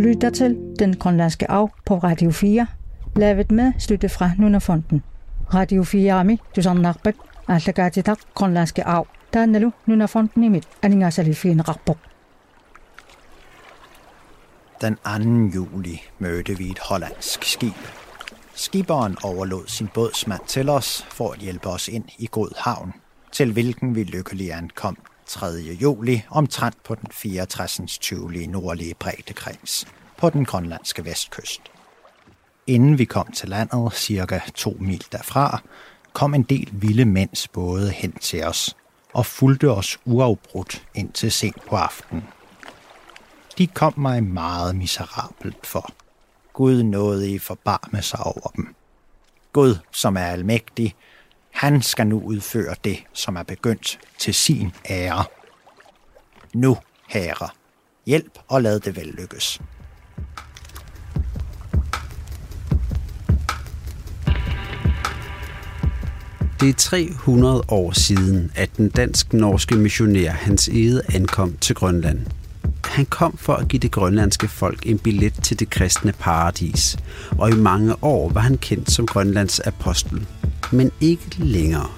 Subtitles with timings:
[0.00, 2.66] lytter til Den Grønlandske Arv på Radio 4,
[3.16, 5.02] lavet med støtte fra Nunafonden.
[5.54, 9.06] Radio 4 Ami, du sådan altså nakbæk, Grønlandske Arv.
[9.32, 11.10] Der er nu Nunafonden i mit, aninga.
[14.80, 14.96] Den
[15.50, 15.56] 2.
[15.56, 17.74] juli mødte vi et hollandsk skib.
[18.54, 22.92] Skiberen overlod sin bådsmand til os for at hjælpe os ind i god havn,
[23.32, 24.96] til hvilken vi lykkelig ankom
[25.30, 25.46] 3.
[25.80, 27.98] juli omtrent på den 64.
[27.98, 28.46] 20.
[28.46, 31.60] nordlige breddekreds på den grønlandske vestkyst.
[32.66, 35.62] Inden vi kom til landet, cirka to mil derfra,
[36.12, 38.76] kom en del vilde mænds både hen til os
[39.12, 42.24] og fulgte os uafbrudt indtil sent på aftenen.
[43.58, 45.90] De kom mig meget miserabelt for.
[46.52, 48.74] Gud nåede i forbarme sig over dem.
[49.52, 50.94] Gud, som er almægtig,
[51.50, 55.24] han skal nu udføre det, som er begyndt til sin ære.
[56.54, 56.76] Nu,
[57.08, 57.48] herre,
[58.06, 59.60] hjælp og lad det vel lykkes.
[66.60, 72.26] Det er 300 år siden, at den dansk-norske missionær Hans Ede ankom til Grønland.
[72.84, 76.96] Han kom for at give det grønlandske folk en billet til det kristne paradis,
[77.38, 80.26] og i mange år var han kendt som Grønlands apostel,
[80.70, 81.88] men ikke længere.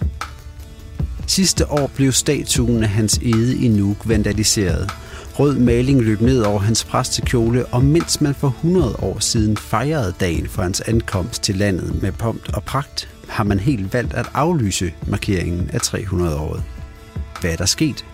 [1.27, 4.91] Sidste år blev statuen af hans ede i Nuuk vandaliseret.
[5.39, 10.15] Rød maling løb ned over hans præstekjole, og mens man for 100 år siden fejrede
[10.21, 14.27] dagen for hans ankomst til landet med pomp og pragt, har man helt valgt at
[14.35, 16.63] aflyse markeringen af 300-året.
[17.41, 18.05] Hvad er der sket?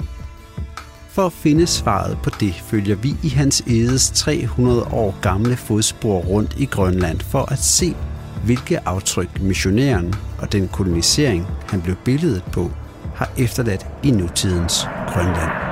[1.11, 6.21] For at finde svaret på det, følger vi i hans edes 300 år gamle fodspor
[6.21, 7.95] rundt i Grønland for at se,
[8.45, 12.71] hvilke aftryk missionæren og den kolonisering, han blev billedet på,
[13.15, 15.69] har efterladt i nutidens Grønland.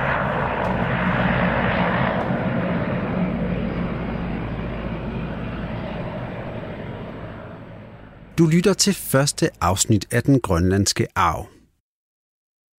[8.37, 11.47] Du lytter til første afsnit af den grønlandske arv.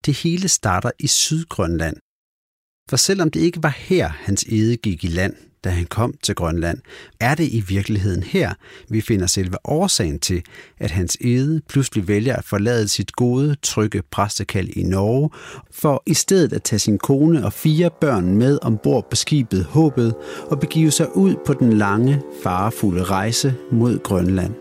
[0.06, 1.97] Det hele starter i Sydgrønland.
[2.91, 6.34] For selvom det ikke var her, hans ede gik i land, da han kom til
[6.34, 6.78] Grønland,
[7.20, 8.54] er det i virkeligheden her,
[8.88, 10.42] vi finder selve årsagen til,
[10.78, 15.30] at hans ede pludselig vælger at forlade sit gode, trygge præstekald i Norge,
[15.70, 20.14] for i stedet at tage sin kone og fire børn med ombord på skibet Håbet
[20.50, 24.54] og begive sig ud på den lange, farefulde rejse mod Grønland.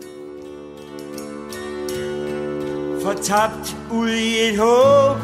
[3.02, 5.16] Fortabt ud i et håb,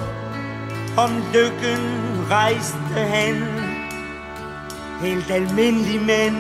[0.96, 1.80] om lykken
[2.30, 3.73] rejste han
[5.04, 6.36] helt almindelig mænd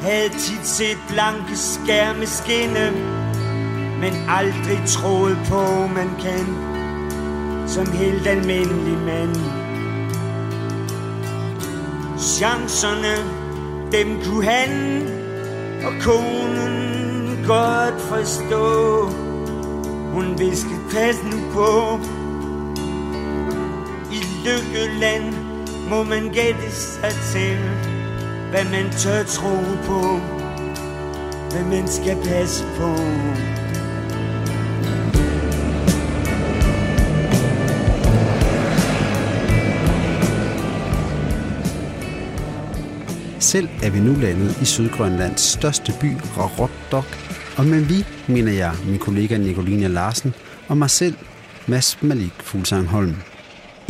[0.00, 2.92] Havde tit set blanke skærme skinne
[4.00, 6.46] Men aldrig troet på, man kan
[7.66, 9.36] Som helt almindelig mand.
[12.18, 13.16] Chancerne,
[13.92, 15.02] dem kunne han
[15.84, 19.08] Og konen godt forstå.
[20.12, 22.00] Hun viskede pas nu på
[24.12, 25.49] I lykkeland
[25.90, 27.58] må man gætte sig til,
[28.50, 30.18] hvad man tør tro på,
[31.50, 32.94] hvad man skal passe på.
[43.38, 47.18] Selv er vi nu landet i Sydgrønlands største by, Rarotdok,
[47.56, 50.34] og med vi mener jeg min kollega Nicoline Larsen
[50.68, 51.14] og mig selv,
[51.66, 53.29] Mads Malik Fuglsang Holm.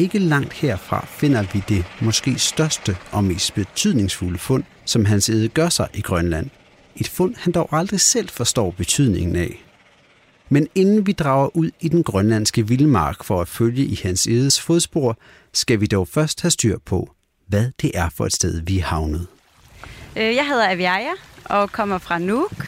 [0.00, 5.48] Ikke langt herfra finder vi det måske største og mest betydningsfulde fund, som hans ede
[5.48, 6.50] gør sig i Grønland.
[6.96, 9.64] Et fund, han dog aldrig selv forstår betydningen af.
[10.48, 14.60] Men inden vi drager ud i den grønlandske vildmark for at følge i hans edes
[14.60, 15.18] fodspor,
[15.52, 17.10] skal vi dog først have styr på,
[17.46, 19.26] hvad det er for et sted, vi er havnet.
[20.16, 21.12] Øh, jeg hedder Aviaja
[21.44, 22.66] og kommer fra Nuuk.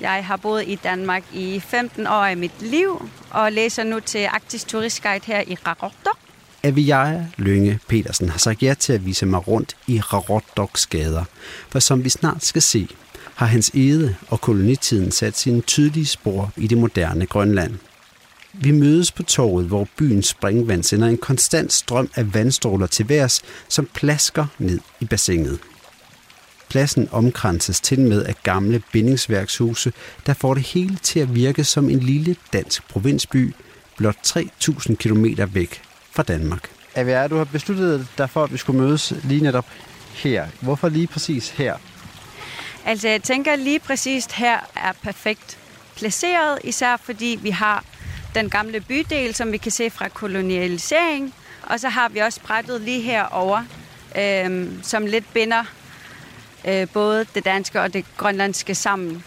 [0.00, 4.24] Jeg har boet i Danmark i 15 år i mit liv og læser nu til
[4.24, 6.23] Arktisk Turistguide her i Raroktok.
[6.64, 11.24] Aviaja Lønge Petersen har sagt ja til at vise mig rundt i Rarotdoks gader,
[11.68, 12.88] for som vi snart skal se,
[13.34, 17.74] har hans ede og kolonitiden sat sine tydelige spor i det moderne Grønland.
[18.52, 23.42] Vi mødes på torvet, hvor byens springvand sender en konstant strøm af vandstråler til værs,
[23.68, 25.58] som plasker ned i bassinet.
[26.68, 29.92] Pladsen omkranses til med af gamle bindingsværkshuse,
[30.26, 33.54] der får det hele til at virke som en lille dansk provinsby,
[33.96, 35.82] blot 3.000 km væk
[36.14, 36.70] fra Danmark.
[36.94, 39.66] AVR, du har besluttet dig for, at vi skulle mødes lige netop
[40.14, 40.46] her.
[40.60, 41.76] Hvorfor lige præcis her?
[42.84, 45.58] Altså, jeg tænker lige præcis her er perfekt
[45.96, 47.84] placeret, især fordi vi har
[48.34, 52.80] den gamle bydel, som vi kan se fra kolonialisering, og så har vi også brættet
[52.80, 53.64] lige herover
[54.18, 55.64] øh, som lidt binder
[56.68, 59.24] øh, både det danske og det grønlandske sammen.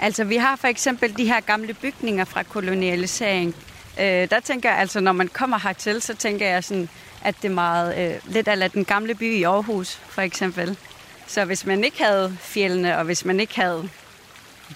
[0.00, 3.54] Altså, vi har for eksempel de her gamle bygninger fra kolonialisering.
[4.00, 6.88] Øh, der tænker jeg, altså, når man kommer hertil, så tænker jeg sådan,
[7.24, 10.78] at det er meget øh, lidt af den gamle by i Aarhus, for eksempel.
[11.26, 13.88] Så hvis man ikke havde fjellene, og hvis man ikke havde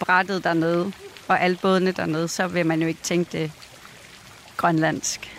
[0.01, 0.93] brættet dernede,
[1.29, 3.53] og alle bådene dernede, så vil man jo ikke tænke det
[4.57, 5.39] grønlandsk.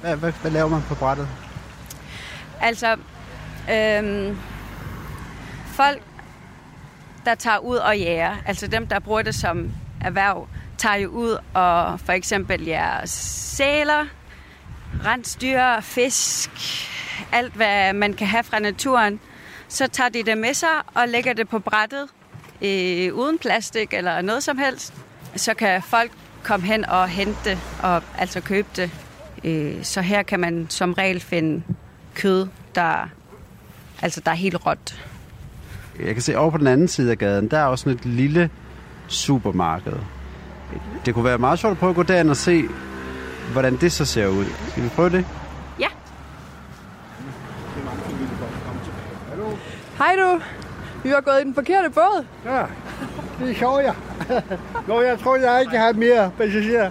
[0.00, 1.28] Hvad, hvad, hvad laver man på brættet?
[2.60, 2.96] Altså,
[3.70, 4.38] øhm,
[5.66, 6.02] folk,
[7.24, 10.48] der tager ud og jæger, altså dem, der bruger det som erhverv,
[10.84, 13.10] tager jo ud og for eksempel jeres
[13.56, 14.06] sæler,
[15.04, 16.50] rensdyr, fisk,
[17.32, 19.20] alt hvad man kan have fra naturen.
[19.68, 22.06] Så tager de det med sig og lægger det på brættet,
[22.62, 24.94] øh, uden plastik eller noget som helst.
[25.36, 26.10] Så kan folk
[26.42, 28.90] komme hen og hente det, og altså købe det.
[29.44, 31.62] Øh, så her kan man som regel finde
[32.14, 33.08] kød, der,
[34.02, 35.04] altså der er helt råt.
[36.04, 38.06] Jeg kan se over på den anden side af gaden, der er også sådan et
[38.06, 38.50] lille
[39.08, 39.96] supermarked.
[41.06, 42.64] Det kunne være meget sjovt at prøve at gå derind og se,
[43.52, 44.44] hvordan det så ser ud.
[44.68, 45.26] Skal vi prøve det?
[45.78, 45.88] Ja.
[49.98, 50.40] Hej du.
[51.02, 52.24] Vi var gået i den forkerte båd.
[52.44, 52.62] Ja,
[53.46, 53.94] det så jeg.
[54.88, 56.90] Nå, jeg tror, jeg ikke har mere passagerer.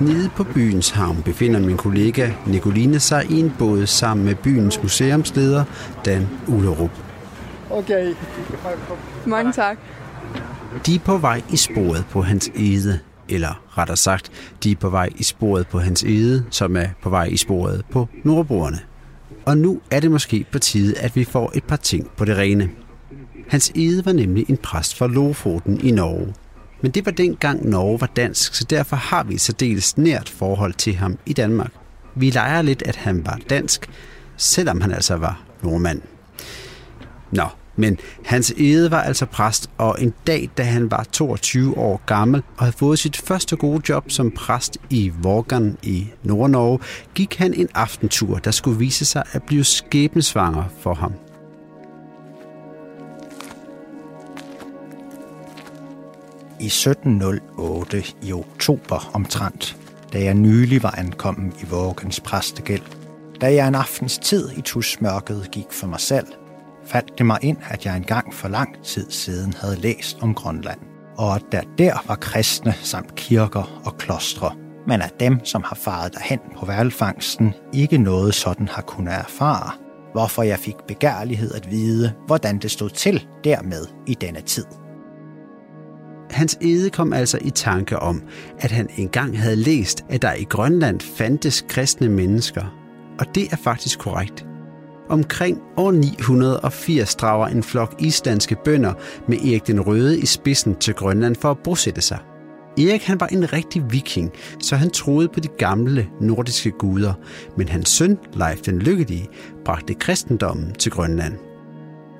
[0.00, 4.82] Nede på byens havn befinder min kollega Nicoline sig i en båd sammen med byens
[4.82, 5.64] museumsleder
[6.04, 6.90] Dan Ullerup.
[7.70, 8.14] Okay.
[9.26, 9.78] Mange tak.
[10.86, 12.98] De er på vej i sporet på hans ede,
[13.28, 14.30] eller rettere sagt,
[14.62, 17.84] de er på vej i sporet på hans ede, som er på vej i sporet
[17.90, 18.78] på nordbrugerne.
[19.44, 22.36] Og nu er det måske på tide, at vi får et par ting på det
[22.36, 22.70] rene.
[23.48, 26.34] Hans ede var nemlig en præst fra Lofoten i Norge.
[26.82, 30.74] Men det var dengang Norge var dansk, så derfor har vi et særdeles nært forhold
[30.74, 31.72] til ham i Danmark.
[32.14, 33.90] Vi leger lidt, at han var dansk,
[34.36, 36.00] selvom han altså var nordmand.
[37.30, 37.46] Nå,
[37.76, 42.42] men hans ede var altså præst, og en dag, da han var 22 år gammel
[42.56, 46.78] og havde fået sit første gode job som præst i Vorgan i Nordnorge,
[47.14, 51.12] gik han en aftentur, der skulle vise sig at blive skæbnesvanger for ham.
[56.60, 59.76] I 1708 i oktober omtrent,
[60.12, 62.82] da jeg nylig var ankommet i Vågens præstegæld,
[63.40, 66.26] da jeg en aftens tid i tusmørket gik for mig selv,
[66.92, 70.80] faldt det mig ind, at jeg engang for lang tid siden havde læst om Grønland,
[71.18, 74.54] og at der der var kristne samt kirker og klostre,
[74.86, 79.70] men at dem, som har faret derhen på valgfangsten, ikke noget sådan har kunnet erfare,
[80.12, 84.64] hvorfor jeg fik begærlighed at vide, hvordan det stod til dermed i denne tid.
[86.30, 88.22] Hans ede kom altså i tanke om,
[88.58, 92.64] at han engang havde læst, at der i Grønland fandtes kristne mennesker.
[93.18, 94.46] Og det er faktisk korrekt.
[95.12, 98.92] Omkring år 980 drager en flok islandske bønder
[99.28, 102.18] med Erik den Røde i spidsen til Grønland for at bosætte sig.
[102.78, 104.30] Erik han var en rigtig viking,
[104.60, 107.14] så han troede på de gamle nordiske guder,
[107.56, 109.28] men hans søn, Leif den Lykkelige,
[109.64, 111.34] bragte kristendommen til Grønland.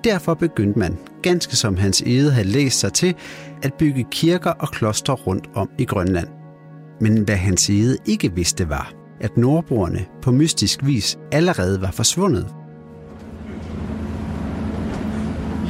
[0.04, 3.14] Derfor begyndte man, ganske som hans ede havde læst sig til,
[3.62, 6.28] at bygge kirker og klostre rundt om i Grønland.
[7.00, 12.54] Men hvad hans ede ikke vidste var, at nordboerne på mystisk vis allerede var forsvundet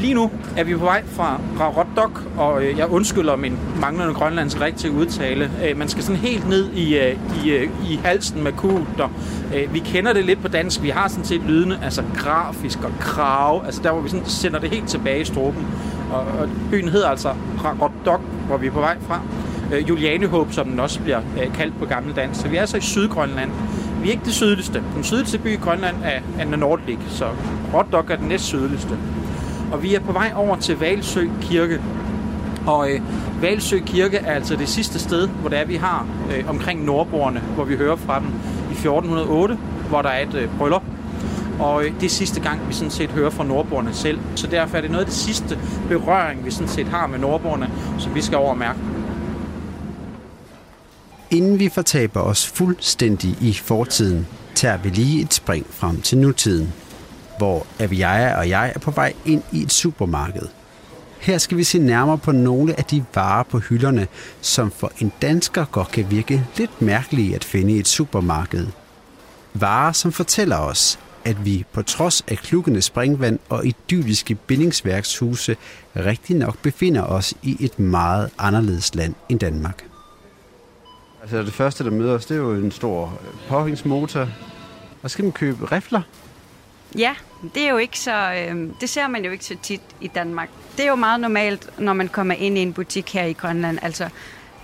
[0.02, 4.60] Lige nu er vi på vej fra Rarotok, og øh, jeg undskylder min manglende grønlandsk
[4.60, 5.50] rigtige udtale.
[5.64, 9.08] Øh, man skal sådan helt ned i, øh, i, øh, i halsen med kuter.
[9.54, 10.82] Øh, vi kender det lidt på dansk.
[10.82, 13.62] Vi har sådan set lydende, altså grafisk og krav.
[13.66, 15.66] Altså der, hvor vi sådan sender det helt tilbage i struben.
[16.12, 19.20] Og, og byen hedder altså Rarotok, hvor vi er på vej fra.
[19.72, 21.20] Øh, Julianehåb, som den også bliver
[21.54, 22.40] kaldt på gamle dansk.
[22.40, 23.50] Så vi er altså i Sydgrønland.
[24.02, 24.82] Vi er ikke det sydligste.
[24.94, 27.24] Den sydligste by i Grønland er, er Nordlig, så
[27.74, 28.98] Rotok er den næst sydligste.
[29.72, 31.80] Og vi er på vej over til Valsø Kirke.
[32.66, 33.00] Og øh,
[33.40, 37.40] Valsø Kirke er altså det sidste sted, hvor det er, vi har øh, omkring Nordborgerne,
[37.40, 38.28] hvor vi hører fra dem
[38.70, 40.82] i 1408, hvor der er et øh, bryllup.
[41.58, 44.18] Og øh, det er sidste gang, vi sådan set hører fra nordborgerne selv.
[44.34, 47.70] Så derfor er det noget af det sidste berøring, vi sådan set har med nordborgerne,
[47.98, 48.78] som vi skal over mærke.
[51.30, 56.72] Inden vi fortaber os fuldstændig i fortiden, tager vi lige et spring frem til nutiden
[57.42, 60.48] hvor Aviaja og jeg er på vej ind i et supermarked.
[61.20, 64.06] Her skal vi se nærmere på nogle af de varer på hylderne,
[64.40, 68.66] som for en dansker godt kan virke lidt mærkelige at finde i et supermarked.
[69.54, 75.56] Varer, som fortæller os, at vi på trods af klukkende springvand og idylliske bindingsværkshuse
[75.96, 79.84] rigtig nok befinder os i et meget anderledes land end Danmark.
[81.22, 84.28] Altså det første, der møder os, det er jo en stor påhængsmotor.
[85.02, 86.02] Og så skal man købe rifler.
[86.98, 87.14] Ja,
[87.54, 90.48] det er jo ikke så, øh, det ser man jo ikke så tit i Danmark.
[90.76, 93.78] Det er jo meget normalt, når man kommer ind i en butik her i Grønland,
[93.82, 94.08] altså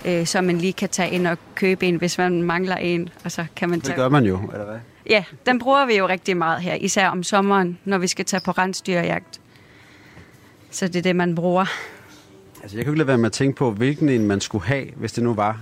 [0.05, 3.31] øh, så man lige kan tage ind og købe en, hvis man mangler en, og
[3.31, 3.95] så kan man tage...
[3.95, 4.79] Det gør man jo, eller hvad?
[5.09, 8.41] Ja, den bruger vi jo rigtig meget her, især om sommeren, når vi skal tage
[8.45, 9.41] på rensdyrjagt.
[10.71, 11.65] Så det er det, man bruger.
[12.61, 14.85] Altså, jeg kan ikke lade være med at tænke på, hvilken en man skulle have,
[14.95, 15.61] hvis det nu var.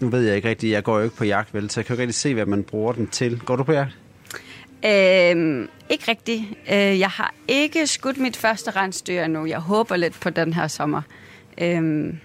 [0.00, 1.92] Nu ved jeg ikke rigtigt, jeg går jo ikke på jagt, vel, så jeg kan
[1.92, 3.40] jo ikke rigtig se, hvad man bruger den til.
[3.40, 3.98] Går du på jagt?
[4.84, 6.42] Øhm, ikke rigtigt.
[6.72, 9.46] Øh, jeg har ikke skudt mit første rensdyr endnu.
[9.46, 11.02] Jeg håber lidt på den her sommer.
[11.58, 12.18] Øhm,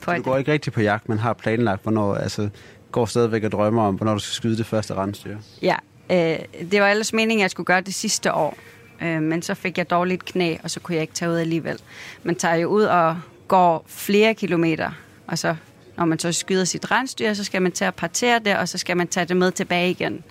[0.00, 2.48] på du går ikke rigtig på jagt, men har planlagt, hvornår, altså
[2.92, 5.36] går stadigvæk og drømmer om, hvornår du skal skyde det første rensdyr.
[5.62, 5.76] Ja,
[6.10, 6.38] øh,
[6.70, 8.58] det var ellers meningen, at jeg skulle gøre det sidste år.
[9.02, 11.78] Øh, men så fik jeg dårligt knæ, og så kunne jeg ikke tage ud alligevel.
[12.22, 13.18] Man tager jo ud og
[13.48, 14.90] går flere kilometer,
[15.26, 15.56] og så
[15.96, 18.78] når man så skyder sit rensdyr, så skal man til at partere det, og så
[18.78, 20.24] skal man tage det med tilbage igen.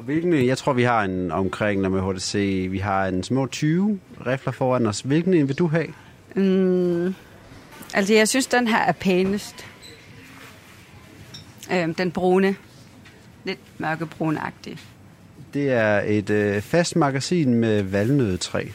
[0.00, 3.46] Og hvilken, jeg tror, vi har en omkring, når man HDC, vi har en små
[3.46, 5.00] 20 rifler foran os.
[5.00, 5.86] Hvilken en vil du have?
[6.34, 7.14] Mm,
[7.94, 9.66] altså, jeg synes, den her er pænest.
[11.72, 12.56] Øhm, den brune.
[13.44, 14.78] Lidt mørkebrunagtig.
[15.54, 18.66] Det er et øh, fast magasin med valnødetræ.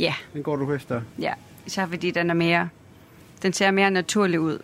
[0.00, 0.14] Ja.
[0.32, 1.00] Den går du efter?
[1.18, 1.32] Ja,
[1.66, 2.68] især fordi den er mere...
[3.42, 4.58] Den ser mere naturlig ud.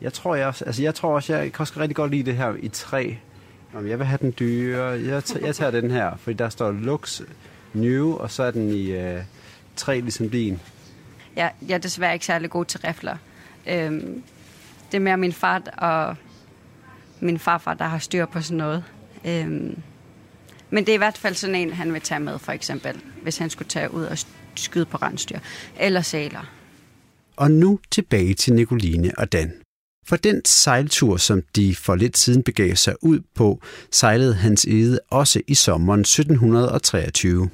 [0.00, 2.54] Jeg tror, jeg, altså jeg tror også, jeg kan også rigtig godt lide det her
[2.58, 3.12] i træ.
[3.74, 4.84] Om jeg vil have den dyre.
[4.84, 7.22] Jeg, tager, jeg tager den her, fordi der står Lux
[7.72, 9.22] New, og så er den i øh,
[9.76, 10.60] træ ligesom din.
[11.36, 13.16] Ja, jeg er desværre ikke særlig god til rifler.
[13.66, 14.22] Øhm,
[14.92, 16.16] det er mere min far og
[17.20, 18.84] min farfar, der har styr på sådan noget.
[19.24, 19.82] Øhm,
[20.70, 23.38] men det er i hvert fald sådan en, han vil tage med, for eksempel, hvis
[23.38, 24.18] han skulle tage ud og
[24.54, 25.38] skyde på rensdyr.
[25.80, 26.50] Eller sæler.
[27.36, 29.52] Og nu tilbage til Nicoline og Dan.
[30.06, 35.00] For den sejltur, som de for lidt siden begav sig ud på, sejlede Hans Ede
[35.10, 37.50] også i sommeren 1723.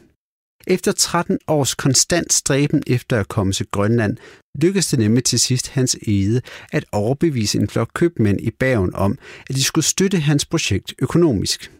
[0.66, 4.16] Efter 13 års konstant stræben efter at komme til Grønland,
[4.62, 6.40] lykkedes det nemlig til sidst Hans Ede
[6.72, 11.72] at overbevise en flok købmænd i Bergen om, at de skulle støtte hans projekt økonomisk.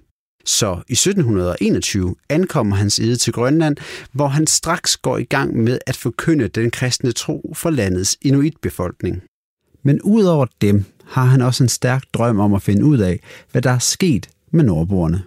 [0.44, 3.76] Så i 1721 ankommer hans ede til Grønland,
[4.12, 9.22] hvor han straks går i gang med at forkynde den kristne tro for landets inuitbefolkning.
[9.88, 13.20] Men udover dem har han også en stærk drøm om at finde ud af,
[13.52, 15.22] hvad der er sket med nordboerne.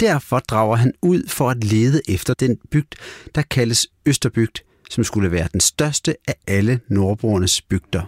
[0.00, 2.94] Derfor drager han ud for at lede efter den bygd,
[3.34, 4.58] der kaldes Østerbygd,
[4.90, 8.02] som skulle være den største af alle nordboernes bygder.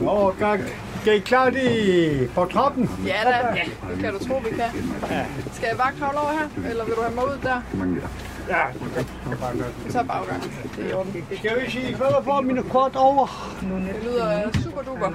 [0.00, 0.62] Nå, gang.
[1.00, 2.90] Skal I klare det på trappen?
[3.06, 3.64] Ja da, ja.
[3.94, 4.70] det kan du tro, vi kan.
[5.10, 5.26] Ja.
[5.52, 7.60] Skal jeg bare kravle over her, eller vil du have mig ud der?
[8.48, 8.64] Ja,
[9.86, 10.42] Vi tager baggang.
[10.76, 11.26] Det er i orden.
[11.36, 13.26] Skal vi sige, hvad får mine kort over?
[13.60, 15.12] Det lyder super duper.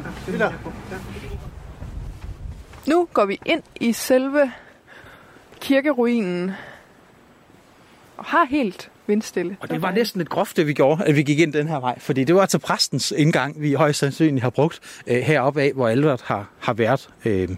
[2.88, 4.52] Nu går vi ind i selve
[5.62, 6.52] kirkeruinen.
[8.18, 9.58] Og har helt vindstille.
[9.60, 11.80] Og det var næsten lidt groft, det vi gjorde, at vi gik ind den her
[11.80, 12.00] vej.
[12.00, 15.88] Fordi det var altså præstens indgang, vi højst sandsynligt har brugt øh, heroppe af, hvor
[15.88, 17.10] Albert har, har været.
[17.26, 17.50] Øh,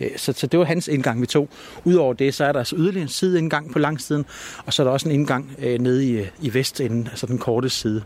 [0.00, 1.48] øh, så, så det var hans indgang, vi tog.
[1.84, 4.24] Udover det, så er der altså yderligere en sideindgang på langsiden,
[4.66, 7.38] og så er der også en indgang øh, nede i, øh, i vestenden, altså den
[7.38, 8.02] korte side.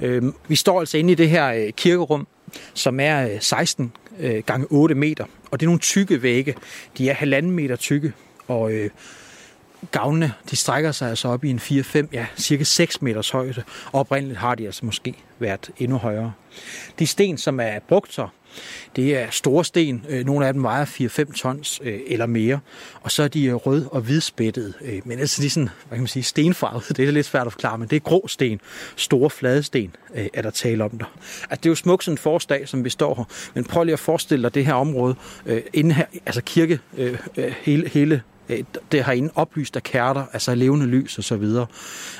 [0.00, 2.26] Øh, vi står altså inde i det her øh, kirkerum,
[2.74, 5.24] som er øh, 16 øh, gange 8 meter.
[5.50, 6.54] Og det er nogle tykke vægge.
[6.98, 8.12] De er halvanden meter tykke,
[8.48, 8.90] og øh,
[9.90, 13.62] gavnene, de strækker sig altså op i en 4-5, ja, cirka 6 meters højde.
[13.92, 16.32] Og oprindeligt har de altså måske været endnu højere.
[16.98, 18.28] De sten, som er brugt så,
[18.96, 20.06] det er store sten.
[20.08, 22.60] Øh, nogle af dem vejer 4-5 tons øh, eller mere.
[23.00, 25.02] Og så er de øh, rød- og hvidspættede.
[25.04, 26.88] Men altså de er sådan, hvad kan man sige, stenfarvet.
[26.96, 28.60] Det er lidt svært at forklare, men det er grå sten.
[28.96, 29.96] Store flade sten
[30.34, 31.04] er der tale om der.
[31.50, 33.24] Altså det er jo smukt sådan en forårsdag, som vi står her.
[33.54, 35.14] Men prøv lige at forestille dig det her område.
[35.72, 36.80] Inden her, altså kirke,
[37.62, 41.66] hele, hele Øh, det har inden oplyst af kærter, altså levende lys og så videre.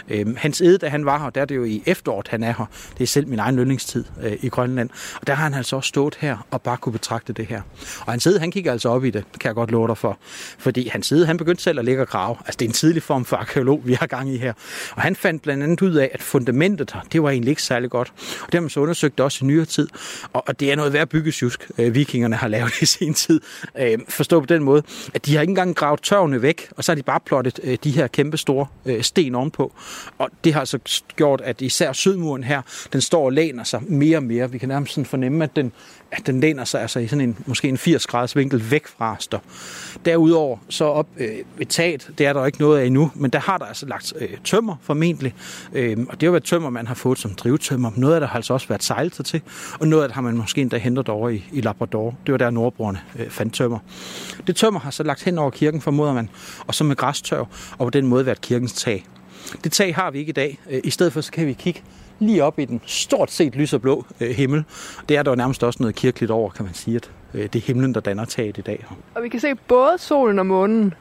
[0.09, 2.55] Øh, hans ede, da han var her, der er det jo i efteråret, han er
[2.59, 2.67] her.
[2.99, 4.91] Det er selv min egen lønningstid øh, i Grønland.
[5.21, 7.63] Og der har han altså også stået her og bare kunne betragte det her.
[8.07, 10.19] Og hans ede, han kigger altså op i det, kan jeg godt love dig for.
[10.59, 12.37] Fordi hans ede, han begyndte selv at lægge og grave.
[12.47, 14.53] Altså det er en tidlig form for arkeolog, vi har gang i her.
[14.97, 17.91] Og han fandt blandt andet ud af, at fundamentet her, det var egentlig ikke særlig
[17.91, 18.13] godt.
[18.41, 19.89] Og det har man så undersøgt også i nyere tid.
[20.33, 23.41] Og, og det er noget værd byggesjusk, vikingerne har lavet i sin tid.
[24.09, 24.83] Forstå på den måde,
[25.15, 27.61] at de har ikke engang gravet tør tørvene væk, og så har de bare plottet
[27.63, 29.73] øh, de her kæmpe store øh, sten ovenpå.
[30.19, 30.79] Og det har altså
[31.17, 32.63] gjort, at især sydmuren her,
[32.93, 34.51] den står og læner sig mere og mere.
[34.51, 35.73] Vi kan nærmest sådan fornemme, at den,
[36.13, 39.17] at den læner sig altså i sådan en, måske en 80 graders vinkel væk fra
[39.19, 39.39] os der.
[40.05, 43.39] Derudover så op øh, ved taget, det er der ikke noget af endnu, men der
[43.39, 45.35] har der altså lagt øh, tømmer formentlig.
[45.73, 47.91] Øh, og det har været tømmer, man har fået som drivtømmer.
[47.97, 49.43] Noget af det har altså også været sejlet til,
[49.81, 52.15] og noget af det har man måske endda hentet over i, i Labrador.
[52.27, 53.79] Det var der nordbrugerne øh, fandt tømmer.
[54.47, 56.29] Det tømmer har så lagt hen over kirken, formoder man,
[56.67, 57.47] og så med græstørv,
[57.79, 59.07] og på den måde været kirkens tag.
[59.65, 60.59] Det tag har vi ikke i dag.
[60.71, 61.83] Øh, I stedet for så kan vi kigge
[62.19, 64.65] lige op i den stort set lys og blå øh, himmel.
[65.09, 67.57] Det er der jo nærmest også noget kirkeligt over, kan man sige, at øh, det
[67.57, 68.87] er himlen, der danner taget i dag.
[69.15, 70.95] Og vi kan se både solen og månen.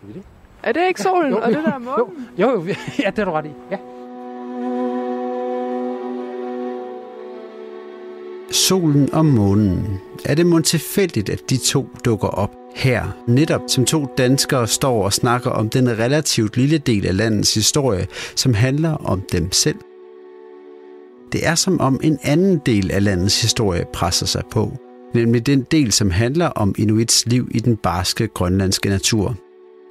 [0.00, 0.22] Kan vi det?
[0.62, 2.28] Er det ikke solen, jo, og det der er månen?
[2.38, 3.50] Jo, jo, jo, ja, det er du ret i.
[3.70, 3.76] Ja.
[8.52, 10.00] Solen og månen.
[10.24, 15.04] Er det mon tilfældigt, at de to dukker op her, netop som to danskere står
[15.04, 18.06] og snakker om den relativt lille del af landets historie,
[18.36, 19.76] som handler om dem selv?
[21.32, 24.72] Det er som om en anden del af landets historie presser sig på,
[25.14, 29.36] nemlig den del, som handler om Inuits liv i den barske grønlandske natur.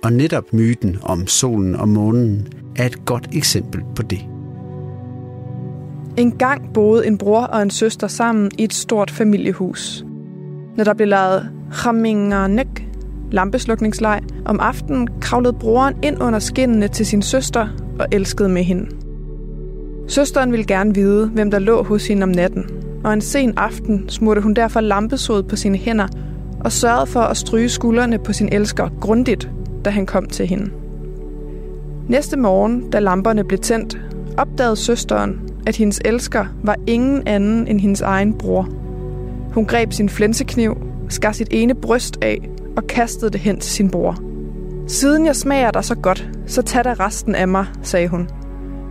[0.04, 4.41] Og netop myten om solen og månen er et godt eksempel på det.
[6.18, 10.06] En gang boede en bror og en søster sammen i et stort familiehus.
[10.78, 12.88] Når der blev lavet Khaminganek,
[13.32, 17.68] lampeslukningsleg, om aftenen kravlede broren ind under skinnene til sin søster
[18.00, 18.90] og elskede med hende.
[20.08, 22.66] Søsteren ville gerne vide, hvem der lå hos hende om natten,
[23.04, 26.08] og en sen aften smurte hun derfor lampesod på sine hænder
[26.60, 29.50] og sørgede for at stryge skuldrene på sin elsker grundigt,
[29.86, 30.72] da han kom til hende.
[32.08, 34.02] Næste morgen, da lamperne blev tændt,
[34.38, 38.70] opdagede søsteren, at hendes elsker var ingen anden end hendes egen bror.
[39.54, 40.78] Hun greb sin flænsekniv,
[41.10, 44.18] skar sit ene bryst af og kastede det hen til sin bror.
[44.88, 48.30] Siden jeg smager dig så godt, så tag da resten af mig, sagde hun.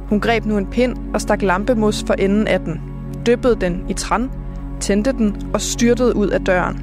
[0.09, 2.81] Hun greb nu en pind og stak lampemus for enden af den,
[3.27, 4.31] dyppede den i tran,
[4.81, 6.79] tændte den og styrtede ud af døren.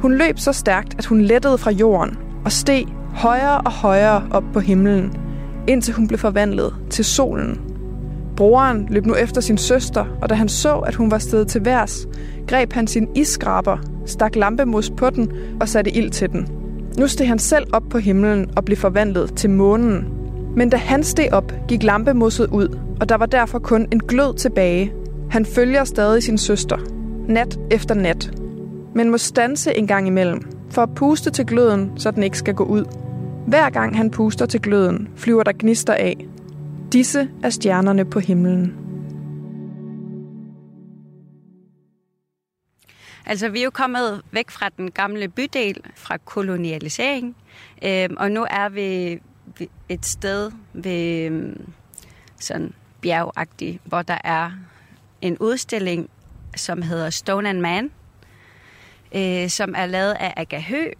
[0.00, 4.44] Hun løb så stærkt, at hun lettede fra jorden og steg højere og højere op
[4.52, 5.12] på himlen,
[5.68, 7.65] indtil hun blev forvandlet til solen.
[8.36, 11.64] Broren løb nu efter sin søster, og da han så, at hun var stedet til
[11.64, 12.06] værs,
[12.48, 16.48] greb han sin iskraber, stak lampemus på den og satte ild til den.
[16.98, 20.08] Nu steg han selv op på himlen og blev forvandlet til månen.
[20.56, 24.34] Men da han steg op, gik lampemusset ud, og der var derfor kun en glød
[24.34, 24.92] tilbage.
[25.30, 26.76] Han følger stadig sin søster,
[27.28, 28.30] nat efter nat,
[28.94, 32.54] men må stanse en gang imellem, for at puste til gløden, så den ikke skal
[32.54, 32.84] gå ud.
[33.46, 36.26] Hver gang han puster til gløden, flyver der gnister af.
[36.96, 38.76] Disse er stjernerne på himlen.
[43.26, 47.36] Altså, vi er jo kommet væk fra den gamle bydel, fra kolonialisering,
[47.84, 49.20] øh, og nu er vi
[49.88, 51.72] et sted ved øhm,
[52.40, 54.50] sådan bjergagtigt, hvor der er
[55.20, 56.10] en udstilling,
[56.56, 57.90] som hedder Stone and Man,
[59.14, 60.90] øh, som er lavet af Aga Hø,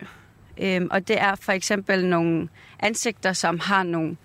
[0.59, 2.49] øh, og det er for eksempel nogle
[2.81, 4.17] ansigter, som har nogle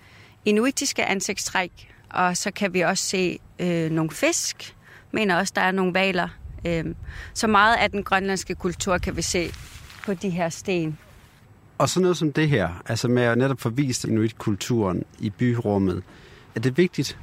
[0.44, 4.76] inuitiske ansigtstræk, og så kan vi også se øh, nogle fisk,
[5.12, 6.28] mener også, der er nogle valer.
[6.66, 6.84] Øh,
[7.34, 9.50] så meget af den grønlandske kultur kan vi se
[10.04, 10.98] på de her sten.
[11.78, 16.02] Og så noget som det her, altså med at netop forvise inuit-kulturen i byrummet,
[16.54, 17.18] er det vigtigt?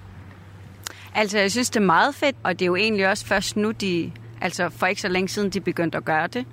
[1.15, 3.71] Altså, jeg synes, det er meget fedt, og det er jo egentlig også først nu,
[3.71, 6.45] de, altså for ikke så længe siden, de begyndte at gøre det.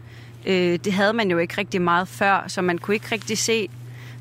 [0.46, 3.68] Øh, det havde man jo ikke rigtig meget før, så man kunne ikke rigtig se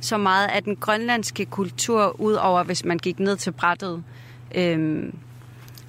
[0.01, 4.03] så meget af den grønlandske kultur, udover hvis man gik ned til brættet.
[4.55, 5.15] Øhm,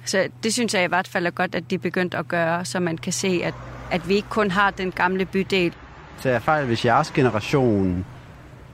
[0.05, 2.79] så det synes jeg i hvert fald er godt, at de begyndte at gøre, så
[2.79, 3.53] man kan se, at,
[3.91, 5.73] at vi ikke kun har den gamle bydel.
[6.19, 8.05] Så jeg fejl, hvis jeres generation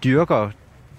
[0.03, 0.49] dyrker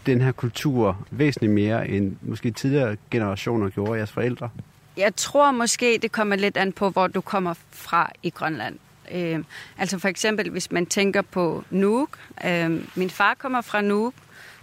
[0.06, 4.48] den her kultur væsentligt mere, end måske tidligere generationer gjorde jeres forældre?
[4.96, 8.78] Jeg tror måske, det kommer lidt an på, hvor du kommer fra i Grønland.
[9.12, 9.38] Øh,
[9.78, 12.18] altså for eksempel, hvis man tænker på Nuuk.
[12.46, 14.14] Øh, min far kommer fra Nuuk,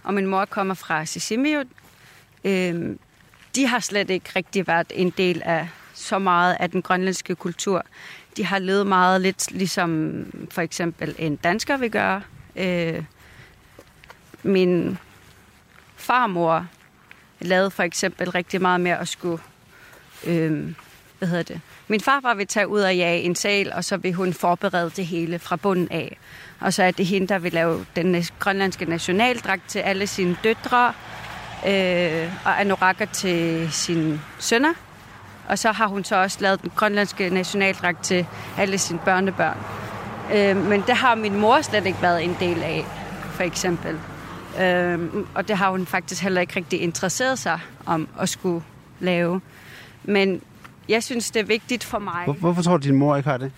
[0.02, 1.66] og min mor kommer fra Sisimiut.
[2.44, 2.96] Øh,
[3.54, 7.84] de har slet ikke rigtig været en del af så meget af den grønlandske kultur.
[8.36, 12.22] De har levet meget lidt ligesom for eksempel en dansker vil gøre.
[12.56, 13.04] Øh,
[14.42, 14.98] min
[15.96, 16.66] farmor
[17.40, 19.42] lavede for eksempel rigtig meget med at skulle...
[20.26, 20.72] Øh,
[21.22, 21.60] hvad hedder det?
[21.88, 25.06] Min farfar vil tage ud og jage en sal, og så vil hun forberede det
[25.06, 26.18] hele fra bunden af.
[26.60, 30.92] Og så er det hende, der vil lave den grønlandske nationaldragt til alle sine døtre,
[31.66, 34.72] øh, og anorakker til sine sønner.
[35.48, 38.26] Og så har hun så også lavet den grønlandske nationaldragt til
[38.58, 39.58] alle sine børnebørn.
[40.34, 42.84] Øh, men det har min mor slet ikke været en del af,
[43.30, 43.98] for eksempel.
[44.60, 44.98] Øh,
[45.34, 48.64] og det har hun faktisk heller ikke rigtig interesseret sig om at skulle
[49.00, 49.40] lave.
[50.04, 50.42] Men
[50.88, 52.24] jeg synes, det er vigtigt for mig.
[52.24, 53.52] Hvor, hvorfor tror du, din mor ikke har det?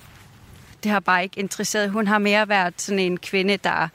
[0.83, 1.91] Det har bare ikke interesseret.
[1.91, 3.89] Hun har mere været sådan en kvinde, der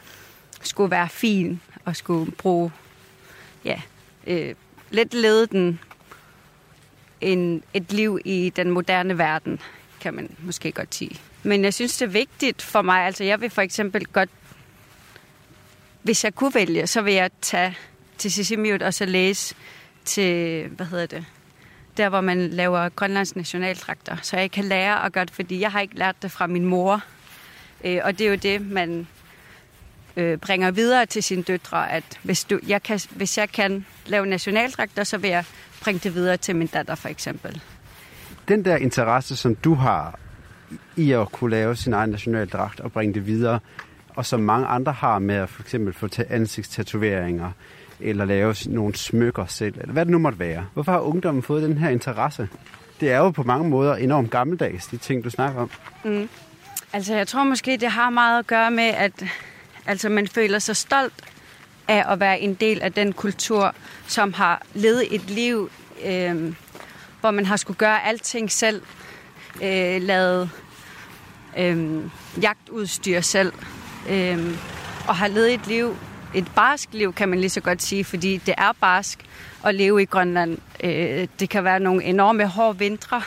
[0.62, 2.72] skulle være fin og skulle bruge,
[3.66, 3.82] ja,
[4.28, 4.56] øh,
[4.92, 5.80] lidt lede den
[7.22, 9.60] en, et liv i den moderne verden,
[10.02, 11.20] kan man måske godt sige.
[11.44, 13.06] Men jeg synes, det er vigtigt for mig.
[13.06, 14.30] Altså, jeg vil for eksempel godt,
[16.02, 17.78] hvis jeg kunne vælge, så vil jeg tage
[18.18, 19.56] til Sisimiut og så læse
[20.06, 21.26] til, hvad hedder det,
[22.00, 25.72] der hvor man laver Grønlands nationaltrakter, så jeg kan lære at gøre det, fordi jeg
[25.72, 27.02] har ikke lært det fra min mor.
[27.84, 29.08] Øh, og det er jo det, man
[30.18, 34.26] øh, bringer videre til sine døtre, at hvis, du, jeg kan, hvis jeg kan lave
[34.26, 35.44] nationaltrakter, så vil jeg
[35.84, 37.62] bringe det videre til min datter for eksempel.
[38.48, 40.20] Den der interesse, som du har
[40.96, 43.60] i at kunne lave sin egen nationaldragt og bringe det videre,
[44.16, 47.52] og som mange andre har med at for eksempel få ansigtstatoveringer,
[48.00, 50.66] eller lave nogle smykker selv, eller hvad det nu måtte være.
[50.74, 52.50] Hvorfor har ungdommen fået den her interesse?
[53.00, 55.72] Det er jo på mange måder enormt gammeldags, de ting, du snakker om.
[56.04, 56.30] Mm.
[56.94, 59.26] Altså, jeg tror måske, det har meget at gøre med, at
[59.86, 61.24] altså, man føler sig stolt
[61.88, 63.76] af at være en del af den kultur,
[64.08, 65.72] som har levet et liv,
[66.06, 66.54] øh,
[67.20, 68.82] hvor man har skulle gøre alting selv,
[69.64, 70.50] øh, lavet
[71.58, 72.04] øh,
[72.42, 73.54] jagtudstyr selv,
[74.10, 74.58] øh,
[75.08, 75.96] og har levet et liv,
[76.34, 79.26] et barsk liv, kan man lige så godt sige, fordi det er barsk
[79.66, 80.58] at leve i Grønland.
[80.84, 83.22] Øh, det kan være nogle enorme hårde vintre.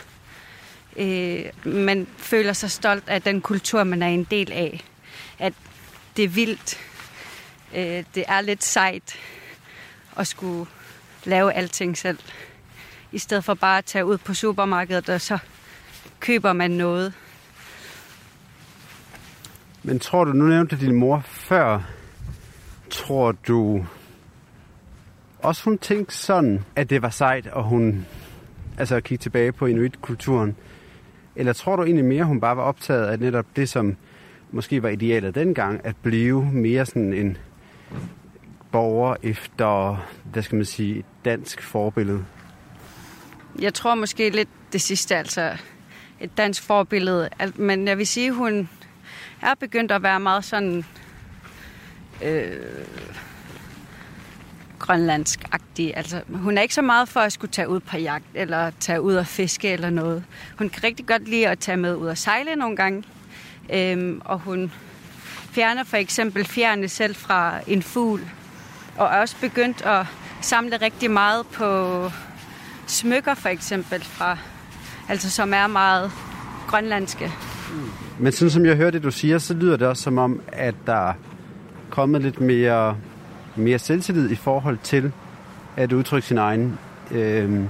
[0.97, 4.85] Øh, man føler sig stolt af den kultur, man er en del af.
[5.39, 5.53] At
[6.17, 6.79] det er vildt.
[7.75, 9.19] Øh, det er lidt sejt
[10.17, 10.67] at skulle
[11.25, 12.19] lave alting selv.
[13.13, 15.39] I stedet for bare at tage ud på supermarkedet, og så
[16.21, 17.13] køber man noget.
[19.83, 21.81] Men tror du, nu nævnte din mor før,
[22.93, 23.87] tror du
[25.39, 28.07] også hun tænkte sådan, at det var sejt, og hun
[28.79, 30.57] altså at kigge tilbage på inuit-kulturen?
[31.37, 33.97] Eller tror du egentlig mere, hun bare var optaget af netop det, som
[34.51, 37.37] måske var idealet dengang, at blive mere sådan en
[38.73, 42.25] borger efter, hvad skal man sige, dansk forbillede?
[43.61, 45.57] Jeg tror måske lidt det sidste, altså
[46.21, 47.29] et dansk forbillede.
[47.57, 48.69] Men jeg vil sige, hun
[49.43, 50.85] er begyndt at være meget sådan
[52.23, 52.87] øh,
[54.79, 55.97] grønlandsk-agtig.
[55.97, 59.01] Altså, hun er ikke så meget for at skulle tage ud på jagt, eller tage
[59.01, 60.25] ud og fiske eller noget.
[60.59, 63.05] Hun kan rigtig godt lide at tage med ud og sejle nogle gange.
[63.73, 64.73] Øhm, og hun
[65.51, 68.21] fjerner for eksempel fjerne selv fra en fugl.
[68.97, 70.07] Og er også begyndt at
[70.41, 72.11] samle rigtig meget på
[72.87, 74.39] smykker for eksempel, fra,
[75.09, 76.11] altså som er meget
[76.69, 77.33] grønlandske.
[78.19, 80.75] Men sådan som jeg hører det, du siger, så lyder det også som om, at
[80.87, 81.13] der
[81.93, 82.97] kommet lidt mere,
[83.57, 85.13] mere selvtillid i forhold til
[85.77, 86.79] at udtrykke sin egen
[87.11, 87.61] øh,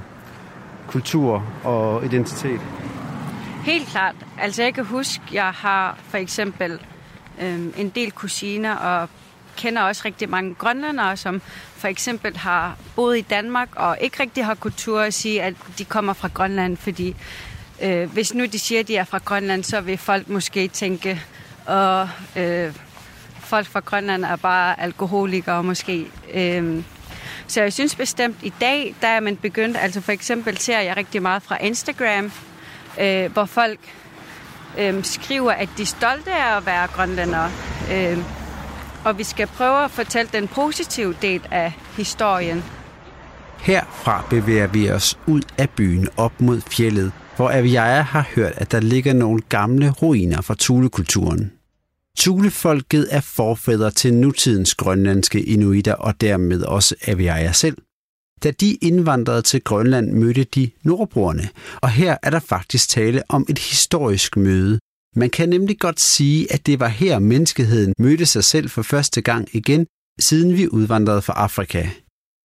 [0.86, 2.60] kultur og identitet.
[3.64, 4.14] Helt klart.
[4.38, 6.80] Altså jeg kan huske, jeg har for eksempel
[7.42, 9.08] øh, en del kusiner og
[9.56, 11.42] kender også rigtig mange grønlændere, som
[11.76, 15.84] for eksempel har boet i Danmark og ikke rigtig har kultur at sige, at de
[15.84, 17.16] kommer fra Grønland, fordi
[17.82, 21.20] øh, hvis nu de siger, at de er fra Grønland, så vil folk måske tænke,
[21.66, 22.72] og øh,
[23.52, 26.06] folk fra Grønland er bare alkoholikere måske.
[26.34, 26.84] Øhm,
[27.46, 30.96] så jeg synes bestemt, i dag, der er man begyndt, altså for eksempel ser jeg
[30.96, 32.32] rigtig meget fra Instagram,
[33.00, 33.78] øh, hvor folk
[34.78, 37.50] øh, skriver, at de er stolte af at være grønlændere.
[37.92, 38.18] Øh,
[39.04, 42.64] og vi skal prøve at fortælle den positive del af historien.
[43.60, 48.72] Herfra bevæger vi os ud af byen op mod fjellet, hvor Aviaja har hørt, at
[48.72, 51.52] der ligger nogle gamle ruiner fra Tulekulturen.
[52.18, 57.76] Tulefolket er forfædre til nutidens grønlandske inuitter og dermed også Aviaja selv.
[58.42, 61.48] Da de indvandrede til Grønland, mødte de nordbrugerne,
[61.82, 64.78] og her er der faktisk tale om et historisk møde.
[65.16, 69.22] Man kan nemlig godt sige, at det var her menneskeheden mødte sig selv for første
[69.22, 69.86] gang igen,
[70.20, 71.88] siden vi udvandrede fra Afrika.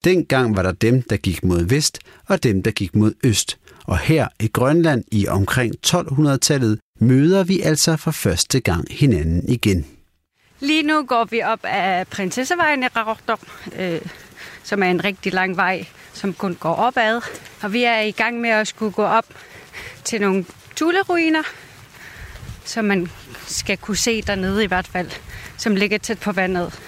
[0.03, 3.57] Dengang var der dem, der gik mod vest, og dem, der gik mod øst.
[3.83, 9.85] Og her i Grønland i omkring 1200-tallet møder vi altså for første gang hinanden igen.
[10.59, 13.39] Lige nu går vi op af Prinsessevejen i Rarokdom,
[13.79, 14.01] øh,
[14.63, 17.21] som er en rigtig lang vej, som kun går opad.
[17.63, 19.25] Og vi er i gang med at skulle gå op
[20.03, 21.43] til nogle tuleruiner,
[22.65, 23.07] som man
[23.47, 25.11] skal kunne se dernede i hvert fald,
[25.57, 26.79] som ligger tæt på vandet.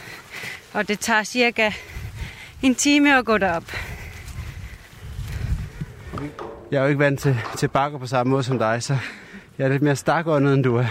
[0.74, 1.72] Og det tager cirka
[2.62, 3.72] en time at gå derop.
[6.72, 8.98] Jeg er jo ikke vant til, til bakker på samme måde som dig, så
[9.60, 10.86] jeg er lidt mere stakåndet, end du er,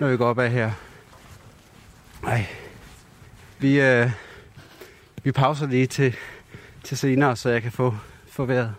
[0.00, 0.70] når vi går op ad her.
[2.22, 2.46] Nej.
[3.58, 4.10] Vi, øh,
[5.24, 6.14] Vi pauser lige til,
[6.84, 7.94] til senere, så jeg kan få,
[8.28, 8.74] få vejret.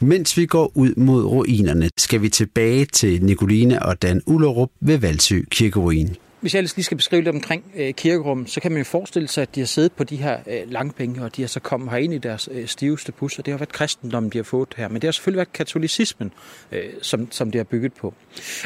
[0.00, 4.98] Mens vi går ud mod ruinerne, skal vi tilbage til Nicoline og Dan Ullerup ved
[4.98, 8.84] Valsø Kirkeruin hvis jeg lige skal beskrive lidt omkring øh, kirkerummet, så kan man jo
[8.84, 11.60] forestille sig, at de har siddet på de her øh, langpenge, og de har så
[11.60, 14.68] kommet herind i deres øh, stiveste pus, og det har været kristendommen, de har fået
[14.76, 14.88] her.
[14.88, 16.32] Men det har selvfølgelig været katolicismen,
[16.72, 18.14] øh, som, som det har bygget på.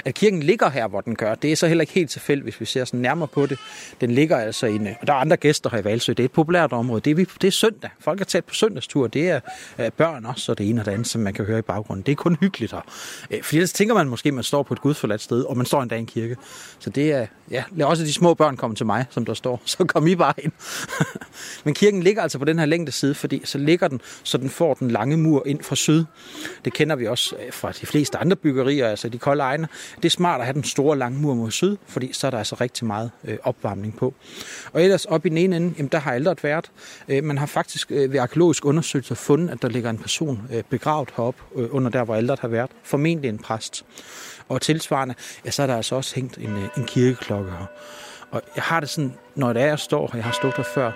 [0.04, 2.60] At kirken ligger her, hvor den gør, det er så heller ikke helt tilfældigt, hvis
[2.60, 3.58] vi ser sådan nærmere på det.
[4.00, 6.12] Den ligger altså inde, øh, og der er andre gæster her i Valsø.
[6.12, 7.00] Det er et populært område.
[7.00, 7.90] Det er, vi, det er søndag.
[8.00, 9.06] Folk er taget på søndagstur.
[9.06, 9.40] Det er
[9.78, 12.06] øh, børn også, og det ene og det andet, som man kan høre i baggrunden.
[12.06, 12.80] Det er kun hyggeligt her.
[13.30, 15.66] Øh, fordi ellers tænker man måske, at man står på et gudforladt sted, og man
[15.66, 16.36] står endda i en kirke.
[16.78, 19.62] Så det er, ja, også de små børn kommer til mig, som der står.
[19.64, 20.52] Så kom I bare ind.
[21.64, 24.50] Men kirken ligger altså på den her længde side, fordi så ligger den, så den
[24.50, 26.04] får den lange mur ind fra syd.
[26.64, 29.68] Det kender vi også øh, fra de fleste andre byggerier, altså de kolde egne.
[29.96, 32.38] Det er smart at have den store lange mur mod syd, fordi så er der
[32.38, 34.14] altså rigtig meget øh, opvarmning på.
[34.72, 36.70] Og ellers op i den ene ende, jamen, der har alderet været.
[37.08, 40.62] Øh, man har faktisk øh, ved arkeologisk undersøgelse fundet, at der ligger en person øh,
[40.70, 42.70] begravet herop under der, hvor alderet har været.
[42.82, 43.84] Formentlig en præst.
[44.50, 47.66] Og tilsvarende, ja, så er der altså også hængt en, øh, en kirkeklokke her.
[48.30, 50.62] Og jeg har det sådan, når det er, jeg står, og jeg har stået der
[50.62, 50.92] før,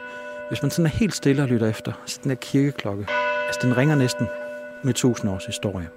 [0.48, 3.06] hvis man sådan er helt stille og lytter efter, så den her kirkeklokke,
[3.46, 4.26] altså den ringer næsten
[4.84, 5.88] med tusind års historie.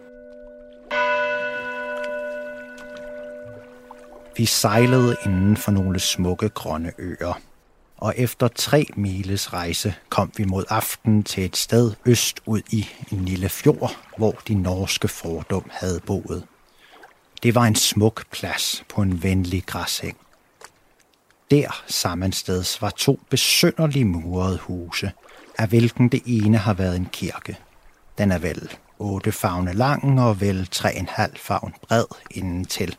[4.37, 7.41] Vi sejlede inden for nogle smukke grønne øer,
[7.97, 12.87] og efter tre miles rejse kom vi mod aften til et sted øst ud i
[13.11, 16.43] en lille fjord, hvor de norske fordom havde boet.
[17.43, 20.17] Det var en smuk plads på en venlig græshæng.
[21.51, 25.11] Der sammensteds var to besønderlige murede huse,
[25.57, 27.57] af hvilken det ene har været en kirke.
[28.17, 28.69] Den er vel
[28.99, 32.95] otte favne lang og vel tre en halv favn bred indentil,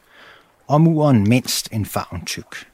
[0.66, 2.66] og muren mindst en favn tyk.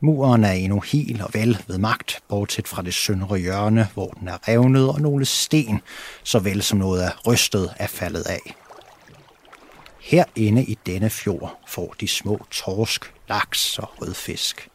[0.00, 4.28] Muren er endnu hel og vel ved magt, bortset fra det søndre hjørne, hvor den
[4.28, 5.80] er revnet, og nogle sten,
[6.22, 8.54] såvel som noget er rystet er faldet af.
[10.02, 14.68] Herinde i denne fjord får de små torsk, laks og rødfisk.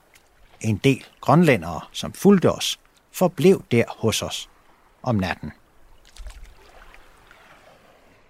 [0.61, 2.79] En del grønlændere, som fulgte os,
[3.11, 4.49] forblev der hos os
[5.03, 5.51] om natten.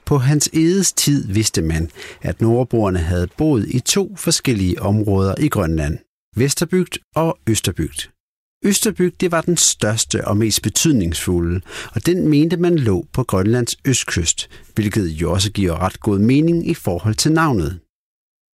[0.05, 1.89] På hans edes tid vidste man,
[2.21, 5.97] at nordboerne havde boet i to forskellige områder i Grønland,
[6.35, 8.16] Vesterbygd og Østerbygd.
[8.65, 11.61] Østerbyg det var den største og mest betydningsfulde,
[11.95, 16.67] og den mente man lå på Grønlands østkyst, hvilket jo også giver ret god mening
[16.67, 17.79] i forhold til navnet.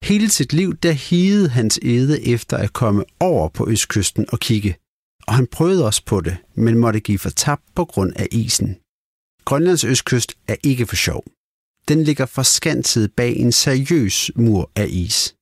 [0.04, 4.76] Hele sit liv der higede hans æde efter at komme over på østkysten og kigge,
[5.26, 8.76] og han prøvede også på det, men måtte give for tab på grund af isen.
[9.44, 11.24] Grønlands østkyst er ikke for sjov.
[11.88, 15.34] Den ligger forskanset bag en seriøs mur af is.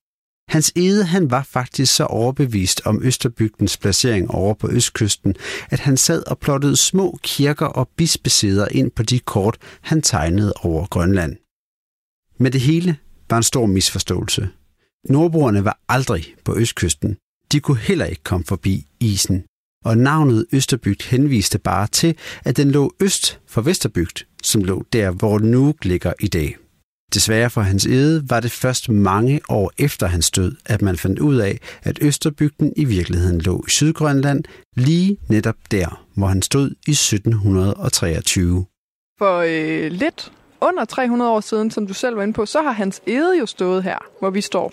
[0.50, 5.34] Hans Ede han var faktisk så overbevist om Østerbygdens placering over på østkysten,
[5.70, 10.52] at han sad og plottede små kirker og bispesæder ind på de kort, han tegnede
[10.62, 11.36] over Grønland.
[12.38, 12.96] Men det hele
[13.30, 14.48] var en stor misforståelse.
[15.08, 17.16] Nordboerne var aldrig på østkysten.
[17.52, 19.44] De kunne heller ikke komme forbi isen.
[19.84, 25.10] Og navnet Østerbygd henviste bare til, at den lå øst for Vesterbygd, som lå der,
[25.10, 26.56] hvor Nuuk ligger i dag.
[27.14, 31.18] Desværre for hans ede var det først mange år efter hans død, at man fandt
[31.18, 34.44] ud af, at Østerbygden i virkeligheden lå i Sydgrønland,
[34.76, 38.64] lige netop der, hvor han stod i 1723.
[39.18, 42.72] For øh, lidt under 300 år siden, som du selv var inde på, så har
[42.72, 44.72] hans ede jo stået her, hvor vi står.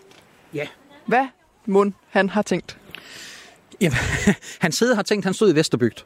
[0.53, 0.67] Ja.
[1.05, 1.27] Hvad
[1.65, 2.77] mund han har tænkt?
[3.81, 3.97] Jamen,
[4.59, 6.03] hans ede har tænkt, at han stod i Vesterbygd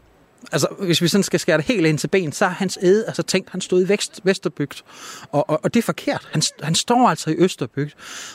[0.52, 3.06] altså, hvis vi sådan skal skære det helt ind til ben, så har hans æde
[3.06, 4.84] altså tænkt, han stod i Vest, Vesterbygd.
[5.32, 6.28] Og, og, og det er forkert.
[6.32, 7.92] Han, han står altså i Østerbygd.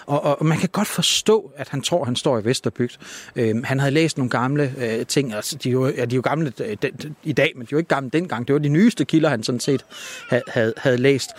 [0.07, 2.99] Og, og, og man kan godt forstå, at han tror, han står i Vesterbygd.
[3.37, 5.35] Øhm, han havde læst nogle gamle øh, ting.
[5.35, 7.67] Altså, de, jo, ja, de er jo gamle øh, de, de, i dag, men de
[7.67, 8.49] er jo ikke gamle dengang.
[8.49, 9.85] Det var de nyeste kilder, han sådan set
[10.29, 11.31] havde, havde, havde læst.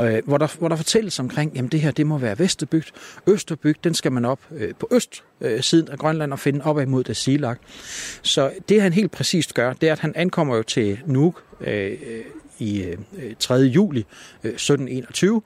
[0.00, 2.88] Øh, hvor, der, hvor der fortælles omkring, jamen det her, det må være Vesterbygd.
[3.26, 6.80] Østerbygd, den skal man op øh, på øst øh, siden af Grønland og finde op
[6.80, 7.58] imod det Silak.
[8.22, 11.92] Så det han helt præcist gør, det er, at han ankommer jo til Nuuk øh,
[12.60, 12.96] i øh,
[13.38, 13.54] 3.
[13.54, 14.06] juli
[14.44, 15.42] øh, 1721,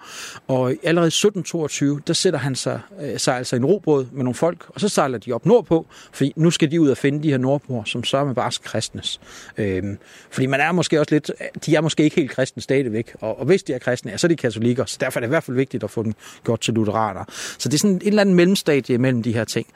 [0.48, 4.64] og allerede 1722, der sætter han sig, øh, sig altså en robåd med nogle folk,
[4.68, 7.38] og så sejler de op nordpå, fordi nu skal de ud og finde de her
[7.38, 9.20] nordboer, som så med bare kristnes.
[9.58, 9.82] Øh,
[10.30, 11.30] fordi man er måske også lidt,
[11.66, 14.26] de er måske ikke helt kristne stadigvæk, og, og hvis de er kristne, ja, så
[14.26, 16.60] er de katolikker, så derfor er det i hvert fald vigtigt at få dem gjort
[16.60, 17.24] til lutheraner.
[17.58, 19.66] Så det er sådan et eller andet mellemstadie mellem de her ting.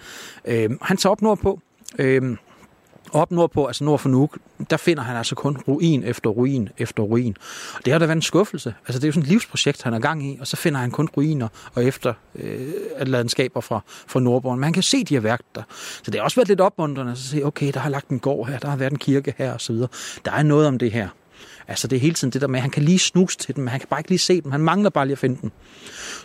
[0.44, 1.60] Øh, han tager op nordpå,
[1.98, 2.36] øh,
[3.12, 4.38] op nordpå, altså nord for Nuuk,
[4.70, 7.36] der finder han altså kun ruin efter ruin efter ruin.
[7.74, 8.74] Og det har da været en skuffelse.
[8.86, 10.90] Altså det er jo sådan et livsprojekt, han er gang i, og så finder han
[10.90, 14.60] kun ruiner og efter øh, landskaber fra, fra Nordborgen.
[14.60, 15.62] Man kan se, de her værk der.
[16.02, 18.48] Så det har også været lidt opmuntrende at se, okay, der har lagt en gård
[18.48, 19.76] her, der har været en kirke her osv.
[20.24, 21.08] Der er noget om det her.
[21.68, 23.64] Altså det er hele tiden det der med, at han kan lige snuse til dem,
[23.64, 24.50] men han kan bare ikke lige se dem.
[24.52, 25.50] Han mangler bare lige at finde dem.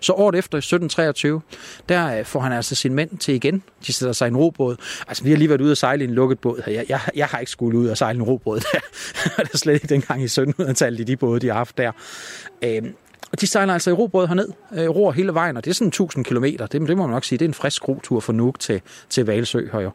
[0.01, 1.41] Så året efter, i 1723,
[1.89, 3.63] der øh, får han altså sin mænd til igen.
[3.87, 4.75] De sætter sig i en robåd.
[5.07, 6.61] Altså vi har lige været ude og sejle i en lukket båd.
[6.67, 8.79] Jeg, jeg, jeg har ikke skulle ud og sejle en robåd der.
[9.43, 11.91] det er slet ikke dengang i 1700-tallet i de både, de har haft der.
[12.63, 12.95] Øhm,
[13.33, 15.87] og de sejler altså i robåd herned, øh, ror hele vejen, og det er sådan
[15.87, 16.43] 1000 km.
[16.43, 19.25] Det, det må man nok sige, det er en frisk rotur fra Nuuk til, til
[19.25, 19.91] Valsø her jo.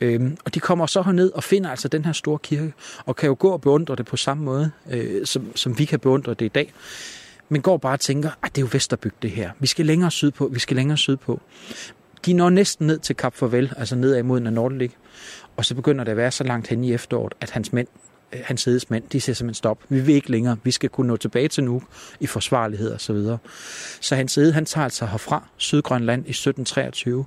[0.00, 2.72] Øhm, og de kommer så herned og finder altså den her store kirke,
[3.06, 6.00] og kan jo gå og beundre det på samme måde, øh, som, som vi kan
[6.00, 6.72] beundre det i dag.
[7.48, 9.50] Men går bare og tænker, at det er jo Vesterbyg det her.
[9.58, 11.40] Vi skal længere sydpå, vi skal længere sydpå.
[12.26, 14.90] De når næsten ned til Kap Farvel, altså nedad mod Nordlig.
[15.56, 17.88] Og så begynder det at være så langt hen i efteråret, at hans mænd
[18.32, 19.78] hans mænd, de siger simpelthen stop.
[19.88, 20.56] Vi vil ikke længere.
[20.64, 21.82] Vi skal kunne nå tilbage til nu
[22.20, 23.38] i forsvarlighed og så videre.
[24.00, 27.24] Så hans side, han tager altså herfra Sydgrønland i 1723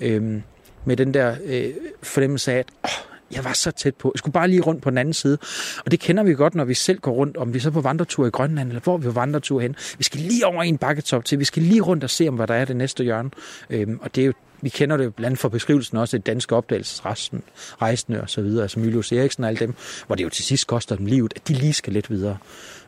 [0.00, 0.42] øhm,
[0.84, 1.70] med den der øh,
[2.02, 4.10] fornemmelse af, at åh, jeg var så tæt på.
[4.14, 5.38] Jeg skulle bare lige rundt på den anden side.
[5.84, 8.26] Og det kender vi godt, når vi selv går rundt, om vi så på vandretur
[8.26, 9.76] i Grønland, eller hvor vi er på vandretur hen.
[9.98, 11.38] Vi skal lige over en bakketop til.
[11.38, 13.30] Vi skal lige rundt og se, om hvad der er det næste hjørne.
[13.70, 14.32] Øhm, og det er jo
[14.64, 19.12] vi kender det blandt for beskrivelsen også et danske opdagelsesrejsende og så videre, altså Mylius
[19.12, 19.74] Eriksen og alle dem,
[20.06, 22.38] hvor det jo til sidst koster dem livet, at de lige skal lidt videre.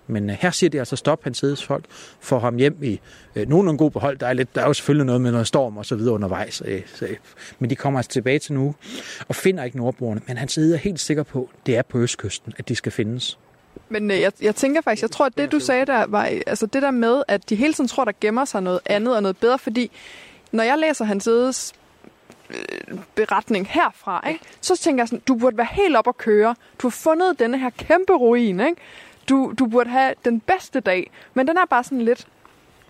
[0.07, 1.85] Men øh, her siger det altså stop hans folk,
[2.21, 3.01] for ham hjem i
[3.37, 4.19] øh, uh, nogenlunde god behold.
[4.19, 6.63] Der er, lidt, der er jo selvfølgelig noget med noget storm og så videre undervejs.
[6.65, 7.17] Øh, så, øh,
[7.59, 8.75] men de kommer altså tilbage til nu
[9.29, 10.21] og finder ikke nordboerne.
[10.27, 13.39] Men han sidder helt sikker på, at det er på østkysten, at de skal findes.
[13.89, 16.67] Men øh, jeg, jeg tænker faktisk, jeg tror, at det du sagde der var, altså
[16.67, 19.37] det der med, at de hele tiden tror, der gemmer sig noget andet og noget
[19.37, 19.91] bedre, fordi
[20.53, 21.73] når jeg læser hans edes
[22.51, 24.41] øh, beretning herfra, ikke?
[24.61, 26.55] så tænker jeg sådan, du burde være helt op at køre.
[26.79, 28.61] Du har fundet denne her kæmpe ruin.
[28.61, 28.81] Ikke?
[29.29, 31.11] Du, du burde have den bedste dag.
[31.35, 32.27] Men den er bare sådan lidt,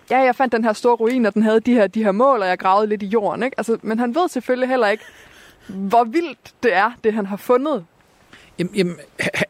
[0.09, 2.41] ja, jeg fandt den her store ruin, og den havde de her, de her mål,
[2.41, 3.43] og jeg gravede lidt i jorden.
[3.43, 3.59] Ikke?
[3.59, 5.03] Altså, men han ved selvfølgelig heller ikke,
[5.67, 7.85] hvor vildt det er, det han har fundet.
[8.59, 8.95] Jamen, jamen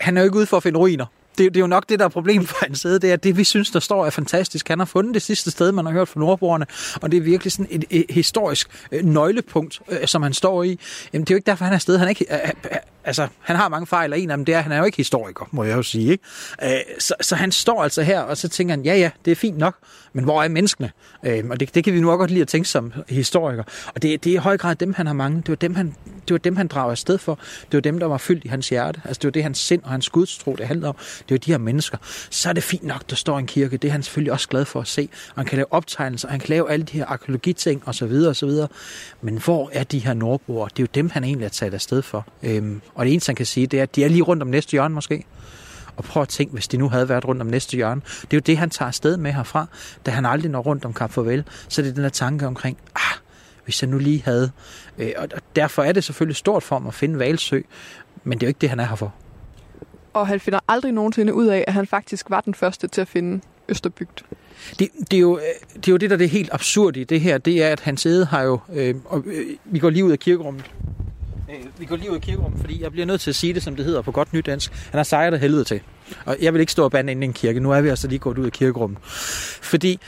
[0.01, 1.05] han er jo ikke ude for at finde ruiner
[1.37, 3.23] det, det er jo nok det, der er problemet for hans side, det er, at
[3.23, 4.67] det, vi synes, der står, er fantastisk.
[4.67, 6.65] Han har fundet det sidste sted, man har hørt fra nordboerne,
[7.01, 10.79] og det er virkelig sådan et, et historisk øh, nøglepunkt, øh, som han står i.
[11.13, 11.97] Jamen, det er jo ikke derfor, han er sted.
[11.97, 14.45] Han er ikke, øh, øh, øh, altså, han har mange fejl, og en af dem
[14.45, 16.11] det er, at han er jo ikke historiker, må jeg jo sige.
[16.11, 16.23] Ikke?
[16.63, 19.35] Øh, så, så han står altså her, og så tænker han, ja, ja, det er
[19.35, 19.75] fint nok,
[20.13, 20.91] men hvor er menneskene?
[21.25, 23.63] Øh, og det, det kan vi nu også godt lide at tænke som historiker.
[23.95, 25.37] Og det, det er i høj grad dem, han har mange.
[25.37, 27.39] Det var dem, han, det var dem, han drager afsted for.
[27.61, 29.01] Det var dem, der var fyldt i hans hjerte.
[29.05, 30.95] Altså, det var det, hans sind og hans gudstro, det handler om.
[31.29, 31.97] Det var de her mennesker.
[32.29, 33.77] Så er det fint nok, der står en kirke.
[33.77, 35.09] Det er han selvfølgelig også glad for at se.
[35.29, 38.11] Og han kan lave optegnelser, han kan lave alle de her arkeologiting osv.
[38.29, 38.51] osv.
[39.21, 40.69] Men hvor er de her nordboere?
[40.69, 42.25] Det er jo dem, han egentlig er taget afsted for.
[42.43, 44.49] Øhm, og det eneste, han kan sige, det er, at de er lige rundt om
[44.49, 45.25] næste hjørne måske.
[45.95, 48.01] Og prøv at tænke, hvis de nu havde været rundt om næste hjørne.
[48.21, 49.65] Det er jo det, han tager afsted med herfra,
[50.05, 51.43] da han aldrig når rundt om Kap Farvel.
[51.69, 53.17] Så det er den her tanke omkring, ah,
[53.63, 54.51] hvis jeg nu lige havde.
[54.97, 57.61] Øh, og derfor er det selvfølgelig stort for ham at finde Valsø,
[58.23, 59.13] men det er jo ikke det, han er her for.
[60.19, 63.07] Og han finder aldrig nogensinde ud af, at han faktisk var den første til at
[63.07, 64.23] finde Østerbygd.
[64.79, 65.43] Det, det, er jo, øh,
[65.75, 67.79] det er jo det, der er det helt absurde i det her, det er, at
[67.79, 68.59] hans Ede har jo...
[68.73, 70.71] Øh, og, øh, vi går lige ud af kirkerummet.
[71.49, 73.63] Øh, vi går lige ud af kirkerummet, fordi jeg bliver nødt til at sige det,
[73.63, 74.71] som det hedder på godt nydansk.
[74.71, 75.81] Han har sejret af helvede til.
[76.25, 77.59] Og jeg vil ikke stå og bande ind i en kirke.
[77.59, 78.99] Nu er vi altså lige gået ud af kirkerummet.
[79.61, 79.99] Fordi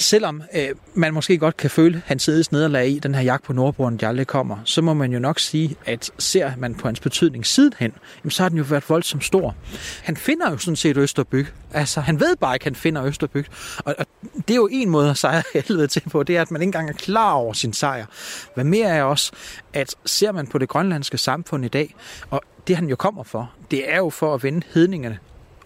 [0.00, 3.52] selvom øh, man måske godt kan føle hans sides nederlag i den her jagt på
[3.52, 7.00] Nordboren, der aldrig kommer, så må man jo nok sige, at ser man på hans
[7.00, 7.92] betydning sidenhen,
[8.24, 9.54] jamen, så har den jo været voldsomt stor.
[10.02, 11.46] Han finder jo sådan set Østerbyg.
[11.72, 13.46] Altså, han ved bare ikke, at han finder Østerbyg.
[13.78, 14.06] Og, og
[14.48, 16.68] det er jo en måde at sejre helvede til på, det er, at man ikke
[16.68, 18.06] engang er klar over sin sejr.
[18.54, 19.32] Hvad mere er også,
[19.72, 21.94] at ser man på det grønlandske samfund i dag,
[22.30, 25.18] og det han jo kommer for, det er jo for at vende hedningerne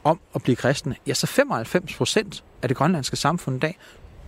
[0.05, 0.97] om at blive kristne.
[1.07, 3.79] Ja, så 95 procent af det grønlandske samfund i dag,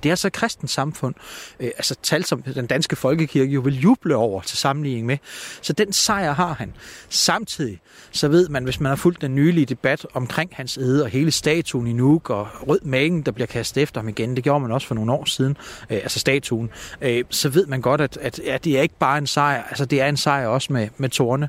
[0.03, 1.15] det er så et kristent samfund,
[1.61, 5.19] øh, altså tal som den danske folkekirke jo vil juble over til sammenligning med.
[5.63, 6.73] Så den sejr har han.
[7.09, 7.81] Samtidig
[8.11, 11.31] så ved man, hvis man har fulgt den nylige debat omkring hans æde og hele
[11.31, 14.73] statuen i Nuuk og rød magen, der bliver kastet efter ham igen, det gjorde man
[14.73, 15.57] også for nogle år siden,
[15.91, 19.19] øh, altså statuen, øh, så ved man godt, at, at at det er ikke bare
[19.19, 21.49] en sejr, altså det er en sejr også med, med tårne.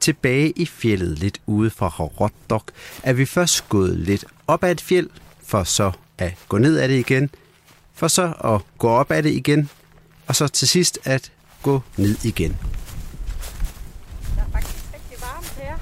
[0.00, 2.64] Tilbage i fjellet lidt ude fra Rotdok
[3.02, 5.10] er vi først gået lidt op ad et fjeld,
[5.46, 7.30] for så at gå ned ad det igen–
[8.02, 9.70] for så at gå op ad det igen,
[10.26, 12.56] og så til sidst at gå ned igen.
[14.36, 15.76] Der er faktisk rigtig varmt her.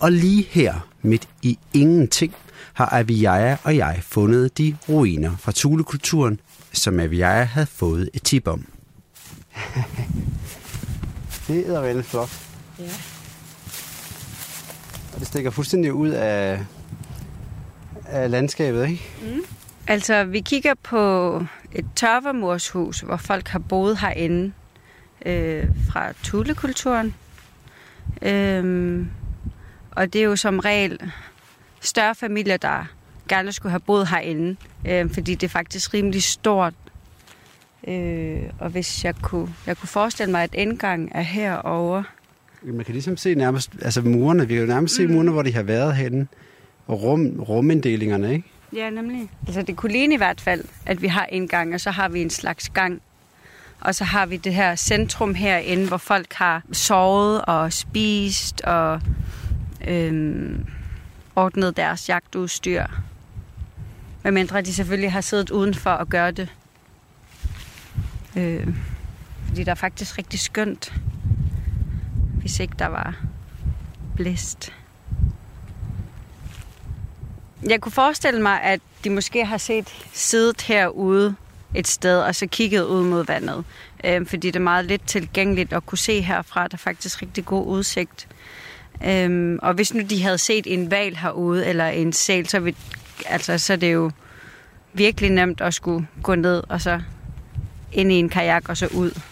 [0.00, 2.34] Og lige her, midt i ingenting,
[2.72, 6.40] har Aviaja og jeg fundet de ruiner fra Tulekulturen,
[6.72, 8.66] som Aviaja havde fået et tip om.
[11.48, 12.30] det er vel flot.
[12.78, 12.84] Ja.
[15.14, 16.64] Og det stikker fuldstændig ud af,
[18.06, 19.02] af landskabet, ikke?
[19.22, 19.56] Mm.
[19.88, 21.32] Altså, vi kigger på
[21.72, 24.52] et tørvermorshus, hvor folk har boet herinde
[25.26, 27.14] øh, fra tulekulturen.
[28.22, 29.08] Øhm,
[29.90, 31.12] og det er jo som regel
[31.80, 32.84] større familier, der
[33.28, 34.56] gerne skulle have boet herinde,
[34.88, 36.74] øh, fordi det er faktisk rimelig stort.
[37.88, 42.02] Øh, og hvis jeg kunne, jeg kunne forestille mig, at indgang er herover.
[42.62, 45.52] Man kan ligesom se nærmest, altså murene, vi kan jo nærmest se murene, hvor de
[45.52, 46.26] har været henne,
[46.86, 48.48] og rum, ruminddelingerne, ikke?
[48.72, 49.30] Ja, nemlig.
[49.46, 52.08] Altså det kunne ligne i hvert fald, at vi har en gang, og så har
[52.08, 53.02] vi en slags gang.
[53.80, 59.00] Og så har vi det her centrum herinde, hvor folk har sovet og spist og
[59.86, 60.66] øhm,
[61.36, 62.84] ordnet deres jagtudstyr.
[64.22, 66.48] Medmindre de selvfølgelig har siddet udenfor og gør det.
[68.36, 68.66] Øh,
[69.46, 70.94] fordi der er faktisk rigtig skønt,
[72.40, 73.14] hvis ikke der var
[74.16, 74.75] blæst.
[77.62, 81.34] Jeg kunne forestille mig, at de måske har set siddet herude
[81.74, 83.64] et sted, og så kigget ud mod vandet.
[84.04, 86.62] Øh, fordi det er meget lidt tilgængeligt at kunne se herfra.
[86.62, 88.28] Der er faktisk rigtig god udsigt.
[89.06, 92.76] Øh, og hvis nu de havde set en val herude, eller en sæl, så, vil,
[93.26, 94.10] altså, så er det jo
[94.92, 97.00] virkelig nemt at skulle gå ned, og så
[97.92, 99.10] ind i en kajak, og så ud.
[99.10, 99.22] Det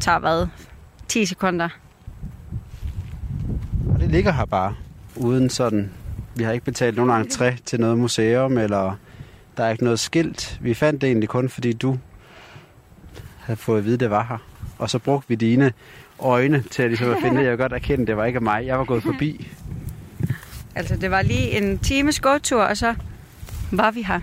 [0.00, 0.46] tager hvad?
[1.08, 1.68] 10 sekunder.
[3.94, 4.74] Og det ligger her bare,
[5.16, 5.90] uden sådan...
[6.34, 8.96] Vi har ikke betalt nogen entré til noget museum, eller
[9.56, 10.58] der er ikke noget skilt.
[10.60, 11.98] Vi fandt det egentlig kun, fordi du
[13.40, 14.38] havde fået at vide, det var her.
[14.78, 15.72] Og så brugte vi dine
[16.18, 17.46] øjne til at, ligesom at finde det.
[17.46, 18.66] Jeg godt erkende, det var ikke mig.
[18.66, 19.48] Jeg var gået forbi.
[20.74, 22.94] Altså, det var lige en times gåtur, og så
[23.70, 24.20] var vi her.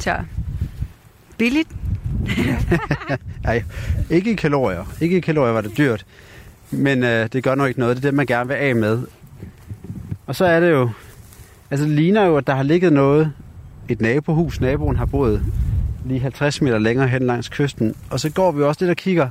[0.00, 0.16] Så
[1.38, 1.68] billigt.
[3.44, 3.62] Nej,
[4.10, 4.92] ikke i kalorier.
[5.00, 6.06] Ikke i kalorier var det dyrt.
[6.70, 7.96] Men øh, det gør nok ikke noget.
[7.96, 9.02] Det er det, man gerne vil af med.
[10.26, 10.90] Og så er det jo...
[11.70, 13.32] Altså, det ligner jo, at der har ligget noget...
[13.88, 14.60] Et nabohus.
[14.60, 15.42] Naboen har boet
[16.04, 17.94] lige 50 meter længere hen langs kysten.
[18.10, 19.28] Og så går vi også lidt og kigger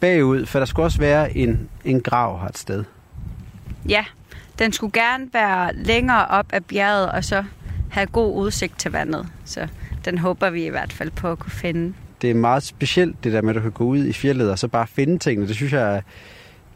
[0.00, 2.84] bagud, for der skulle også være en, en grav her et sted.
[3.88, 4.04] Ja,
[4.58, 7.44] den skulle gerne være længere op af bjerget, og så
[7.90, 9.26] have god udsigt til vandet.
[9.44, 9.68] Så
[10.04, 11.94] den håber vi i hvert fald på at kunne finde.
[12.22, 14.58] Det er meget specielt, det der med, at du kan gå ud i fjellet og
[14.58, 15.48] så bare finde tingene.
[15.48, 16.02] Det synes jeg,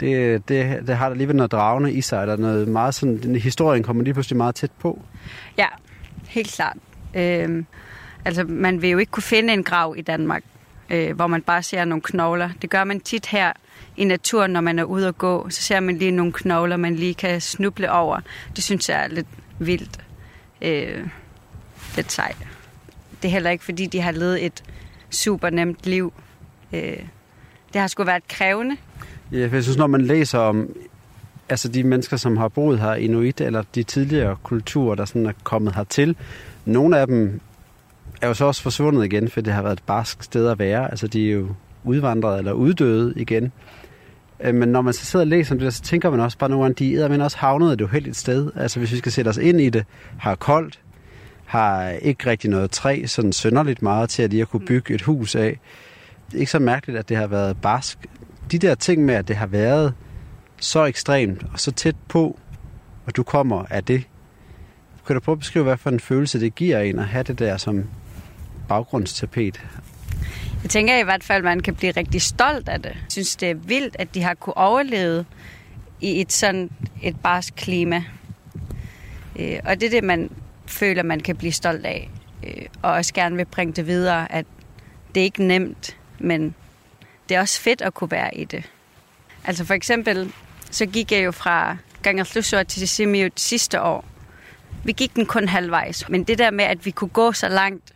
[0.00, 2.26] det, det, det har der alligevel noget dragende i sig.
[2.26, 5.02] Der er noget meget sådan, den historien kommer lige pludselig meget tæt på.
[5.58, 5.66] Ja,
[6.28, 6.76] helt klart.
[7.14, 7.66] Øhm,
[8.24, 10.42] altså, man vil jo ikke kunne finde en grav i Danmark,
[10.90, 12.50] øh, hvor man bare ser nogle knogler.
[12.62, 13.52] Det gør man tit her
[13.96, 15.50] i naturen, når man er ude at gå.
[15.50, 18.20] Så ser man lige nogle knogler, man lige kan snuble over.
[18.56, 19.26] Det synes jeg er lidt
[19.58, 20.00] vildt.
[20.62, 21.06] Øh,
[21.96, 22.36] lidt sejt.
[23.22, 24.64] Det er heller ikke, fordi de har levet et
[25.10, 26.12] super nemt liv.
[26.72, 26.98] Øh,
[27.72, 28.76] det har sgu været krævende.
[29.32, 30.76] Ja, jeg synes, når man læser om
[31.48, 35.32] altså de mennesker, som har boet her, inuit, eller de tidligere kulturer, der sådan er
[35.44, 36.16] kommet hertil,
[36.64, 37.40] nogle af dem
[38.22, 40.90] er jo så også forsvundet igen, for det har været et barsk sted at være.
[40.90, 41.48] Altså, de er jo
[41.84, 43.52] udvandret eller uddøde igen.
[44.40, 46.50] Øh, Men når man så sidder og læser om det, så tænker man også bare
[46.50, 48.50] nogle gange, de er men også havnet et uheldigt sted.
[48.56, 49.84] Altså, hvis vi skal sætte os ind i det,
[50.18, 50.80] har koldt,
[51.44, 55.02] har ikke rigtig noget træ, sådan sønderligt meget til at lige at kunne bygge et
[55.02, 55.60] hus af.
[56.26, 57.98] Det er ikke så mærkeligt, at det har været barsk.
[58.54, 59.94] De der ting med, at det har været
[60.60, 62.38] så ekstremt og så tæt på,
[63.06, 64.04] og du kommer af det.
[65.06, 67.38] Kan du prøve at beskrive, hvad for en følelse det giver en at have det
[67.38, 67.84] der som
[68.68, 69.60] baggrundstapet?
[70.62, 72.90] Jeg tænker i hvert fald, at man kan blive rigtig stolt af det.
[72.90, 75.24] Jeg synes, det er vildt, at de har kunne overleve
[76.00, 76.70] i et sådan
[77.02, 78.04] et barsk klima.
[79.38, 80.30] Øh, og det er det, man
[80.66, 82.10] føler, man kan blive stolt af.
[82.46, 84.46] Øh, og også gerne vil bringe det videre, at
[85.14, 86.54] det er ikke nemt, men
[87.28, 88.70] det er også fedt at kunne være i det.
[89.44, 90.32] Altså for eksempel,
[90.70, 94.04] så gik jeg jo fra Gangerflusor til Simiut sidste år.
[94.84, 97.92] Vi gik den kun halvvejs, men det der med, at vi kunne gå så langt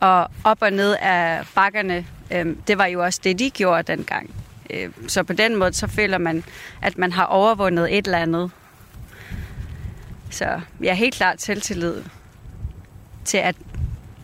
[0.00, 4.30] og op og ned af bakkerne, øh, det var jo også det, de gjorde dengang.
[4.70, 6.44] Øh, så på den måde, så føler man,
[6.82, 8.50] at man har overvundet et eller andet.
[10.30, 12.02] Så jeg er helt klart selvtillid
[13.24, 13.56] til at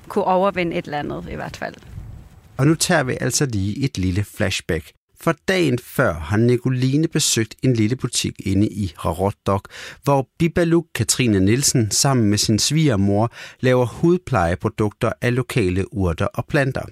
[0.08, 1.74] kunne overvinde et eller andet i hvert fald.
[2.58, 4.92] Og nu tager vi altså lige et lille flashback.
[5.20, 9.68] For dagen før har Nicoline besøgt en lille butik inde i Rarotdok,
[10.04, 16.82] hvor Bibaluk Katrine Nielsen sammen med sin svigermor laver hudplejeprodukter af lokale urter og planter.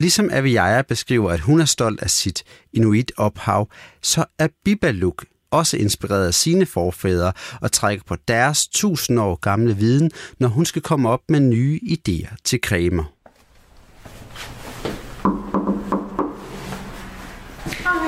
[0.00, 3.68] Ligesom Aviaja beskriver, at hun er stolt af sit inuit-ophav,
[4.02, 9.76] så er Bibaluk også inspireret af sine forfædre og trækker på deres tusind år gamle
[9.76, 13.19] viden, når hun skal komme op med nye idéer til cremer.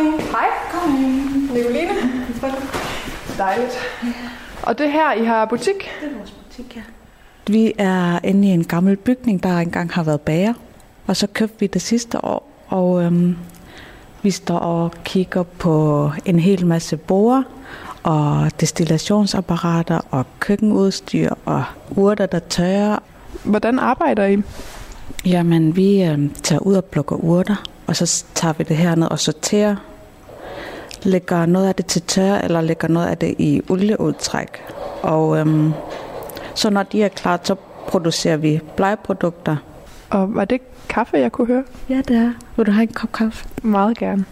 [0.02, 0.10] Hej.
[0.30, 0.48] Hej.
[0.72, 1.50] Kom ind.
[1.52, 1.90] Nicoline.
[3.38, 3.78] Dejligt.
[4.62, 5.74] Og det her, I har butik?
[5.74, 6.82] Det er vores butik, ja.
[7.46, 10.54] Vi er inde i en gammel bygning, der engang har været bager.
[11.06, 13.36] Og så købte vi det sidste år, og øhm,
[14.22, 17.42] vi står og kigger på en hel masse borer
[18.02, 22.98] og destillationsapparater og køkkenudstyr og urter, der tørrer.
[23.44, 24.42] Hvordan arbejder I?
[25.26, 29.18] Jamen, vi øhm, tager ud og plukker urter, og så tager vi det herned og
[29.18, 29.76] sorterer.
[31.02, 34.48] Lægger noget af det til tørre, eller lægger noget af det i olieudtræk.
[35.02, 35.72] Og øhm,
[36.54, 37.54] så når de er klar, så
[37.88, 39.56] producerer vi blegeprodukter.
[40.10, 41.64] Og var det kaffe, jeg kunne høre?
[41.88, 42.32] Ja, det er.
[42.56, 43.48] Vil du have en kop kaffe?
[43.62, 44.24] Meget gerne.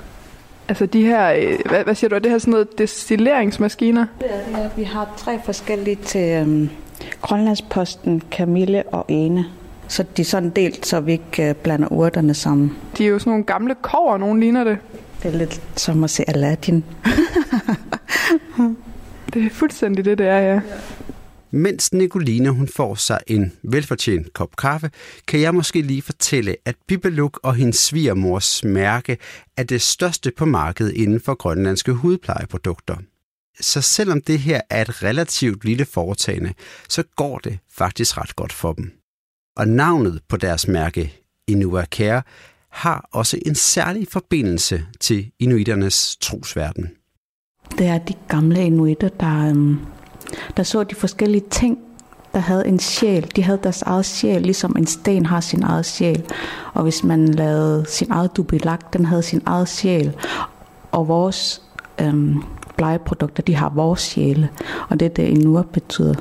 [0.69, 4.07] Altså de her, øh, hvad, hvad siger du, er det her sådan noget destilleringsmaskiner?
[4.21, 4.69] Det er det, ja.
[4.77, 6.71] Vi har tre forskellige til øhm,
[7.23, 9.45] Grønlandsposten, Camille og Ene.
[9.89, 12.77] Så de er sådan delt, så vi ikke øh, blander urterne sammen.
[12.99, 14.79] De er jo sådan nogle gamle kover, nogen ligner det.
[15.23, 16.85] Det er lidt som at se Aladdin.
[19.35, 20.61] det er fuldstændig det, det er, ja.
[21.51, 24.91] Mens Nicoline hun får sig en velfortjent kop kaffe,
[25.27, 29.19] kan jeg måske lige fortælle, at Bibeluk og hendes svigermors mærke
[29.57, 32.97] er det største på markedet inden for grønlandske hudplejeprodukter.
[33.61, 36.53] Så selvom det her er et relativt lille foretagende,
[36.89, 38.93] så går det faktisk ret godt for dem.
[39.57, 41.17] Og navnet på deres mærke,
[41.47, 42.23] Inuakere,
[42.71, 46.91] har også en særlig forbindelse til inuiternes trosverden.
[47.79, 49.79] Det er de gamle inuiter, der, øhm,
[50.57, 51.79] der så de forskellige ting,
[52.33, 53.33] der havde en sjæl.
[53.37, 56.25] De havde deres eget sjæl, ligesom en sten har sin eget sjæl.
[56.75, 60.17] Og hvis man lavede sin eget dubilak, den havde sin eget sjæl.
[60.93, 61.63] Og vores
[62.01, 62.43] øhm,
[62.77, 64.49] blegeprodukter, de har vores sjæle.
[64.89, 66.15] Og det er det, Inuit betyder.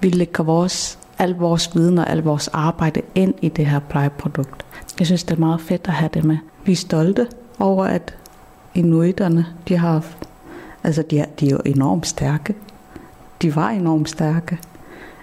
[0.00, 4.66] Vi lægger vores, al vores viden og al vores arbejde ind i det her plejeprodukt.
[4.98, 6.36] Jeg synes, det er meget fedt at have det med.
[6.64, 7.26] Vi er stolte
[7.58, 8.14] over, at
[8.74, 10.04] inuiterne, de har,
[10.84, 12.54] altså de er, de er jo enormt stærke.
[13.42, 14.58] De var enormt stærke.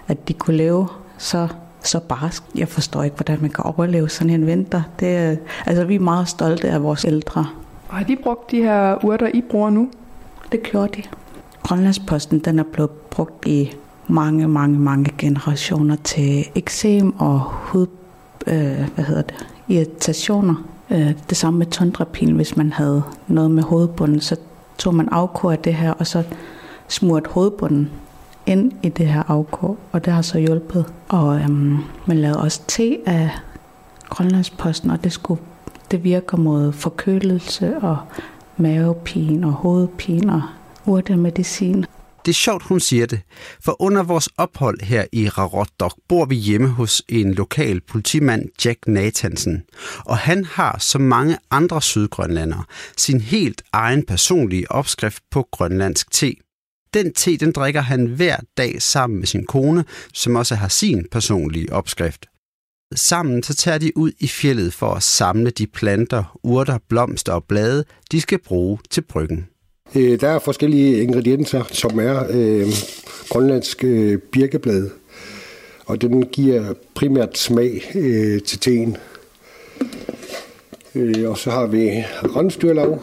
[0.08, 1.48] At de kunne leve så,
[1.82, 2.42] så barsk.
[2.54, 4.82] Jeg forstår ikke, hvordan man kan overleve sådan en vinter.
[5.00, 7.46] Det er, altså, vi er meget stolte af vores ældre.
[7.88, 9.90] Og har de brugt de her urter, I bruger nu?
[10.52, 11.02] Det gjorde de.
[11.62, 13.72] Grønlandsposten, den er blevet brugt i
[14.06, 17.86] mange, mange, mange generationer til eksem og hud,
[18.46, 20.54] øh, hvad hedder det, irritationer.
[20.90, 24.36] Øh, det samme med tundrapin, hvis man havde noget med hovedbunden, så
[24.78, 26.22] tog man afkår af det her, og så
[26.88, 27.90] smurt hovedbunden
[28.46, 30.84] ind i det her afkår, og det har så hjulpet.
[31.08, 33.30] Og øhm, man lavede også te af
[34.08, 35.40] Grønlandsposten, og det, skulle,
[35.90, 37.98] det virker mod forkølelse og
[38.56, 40.42] mavepine og hovedpine og
[40.86, 41.84] urtemedicin.
[42.24, 43.20] Det er sjovt, hun siger det,
[43.60, 48.78] for under vores ophold her i Rarotdok bor vi hjemme hos en lokal politimand, Jack
[48.86, 49.62] Nathansen.
[49.98, 52.64] Og han har, som mange andre sydgrønlandere,
[52.96, 56.34] sin helt egen personlige opskrift på grønlandsk te.
[56.94, 61.06] Den te, den drikker han hver dag sammen med sin kone, som også har sin
[61.10, 62.26] personlige opskrift.
[62.94, 67.44] Sammen så tager de ud i fjellet for at samle de planter, urter, blomster og
[67.44, 69.48] blade, de skal bruge til bryggen.
[69.96, 72.66] Øh, der er forskellige ingredienser, som er øh,
[73.28, 74.90] grønlandsk øh, birkeblad,
[75.86, 78.96] og den giver primært smag øh, til teen.
[80.94, 82.04] Øh, og så har vi
[82.36, 83.02] rensdyrlav.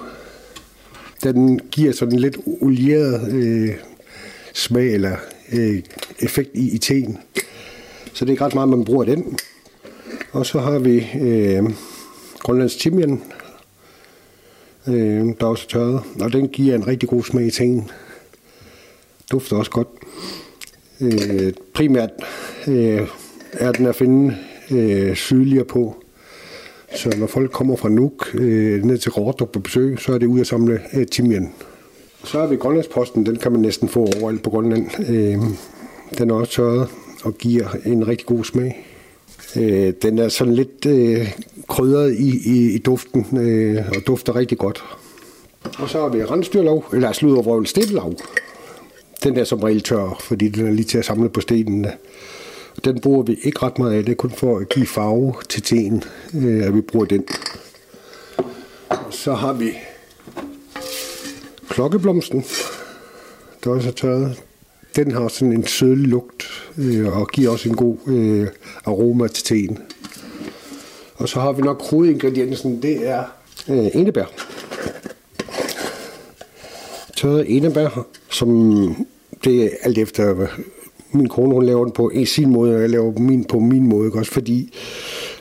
[1.24, 3.70] Den giver sådan lidt olieret øh,
[4.54, 5.16] smag eller
[5.54, 5.82] øh,
[6.20, 7.18] effekt i, i teen.
[8.14, 9.38] Så det er ikke ret meget, man bruger den.
[10.32, 11.64] Og så har vi øh,
[12.40, 13.22] grønlandsk timian,
[14.88, 16.02] øh, der er også tørret.
[16.22, 17.90] Og den giver en rigtig god smag i tingen.
[19.32, 19.88] Dufter også godt.
[21.02, 22.10] Øh, primært
[22.68, 23.08] øh,
[23.54, 24.38] er den at finde
[24.72, 25.96] øh, sydligere på.
[26.96, 30.28] Så når folk kommer fra Nuuk øh, ned til Rådrup på besøg, så er det
[30.28, 31.54] ud at samle øh, timian.
[32.24, 35.10] Så har vi Grønlandsposten, den kan man næsten få overalt på Grønland.
[35.10, 35.38] Øh,
[36.18, 36.90] den er også tørret
[37.24, 38.88] og giver en rigtig god smag.
[39.56, 41.28] Øh, den er sådan lidt øh,
[41.72, 44.84] krydret i, i, i duften øh, og dufter rigtig godt.
[45.80, 48.14] Og så har vi rensdyrlov, eller sludervrøvel stedlav.
[49.24, 51.92] Den er som regel tør, fordi den er lige til at samle på stenene.
[52.86, 54.04] Den bruger vi ikke ret meget af.
[54.04, 56.04] Det er kun for at give farve til teen,
[56.34, 57.26] øh, at vi bruger den.
[58.90, 59.72] Og Så har vi
[61.70, 62.46] klokkeblomsten,
[63.64, 64.44] der også er tørret.
[64.96, 66.44] Den har sådan en sødlig lugt
[66.78, 68.48] øh, og giver også en god øh,
[68.86, 69.78] aroma til teen.
[71.22, 73.24] Og så har vi nok hovedingrediensen, det er
[73.70, 74.26] øh, enebær.
[77.16, 78.50] Tørret enebær, som
[79.44, 80.48] det er alt efter,
[81.12, 84.08] min kone hun laver den på sin måde, og jeg laver min på min måde,
[84.08, 84.20] ikke?
[84.20, 84.74] også fordi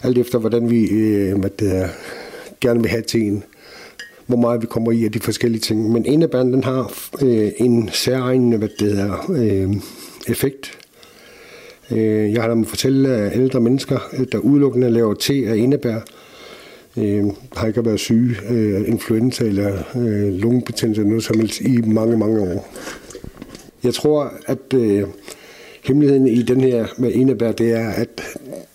[0.03, 1.89] alt efter, hvordan vi øh, hvad det er,
[2.61, 3.45] gerne vil have teen.
[4.27, 5.93] hvor meget vi kommer i af de forskellige ting.
[5.93, 9.75] Men enebæren, den har øh, en særegen hvad det er, øh,
[10.29, 10.80] effekt.
[11.93, 16.01] Øh, jeg har da fortælle at ældre mennesker, øh, der udelukkende laver te af indebær,
[16.97, 17.25] øh,
[17.57, 22.41] har ikke været syge øh, influenza eller øh, lungebetændelse noget som helst i mange, mange
[22.41, 22.69] år.
[23.85, 25.05] Jeg tror, at øh,
[25.85, 28.23] hemmeligheden i den her med enebær, det er, at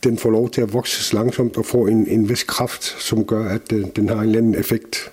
[0.04, 3.46] den får lov til at vokse langsomt og få en, en vis kraft, som gør,
[3.46, 5.12] at øh, den har en eller anden effekt.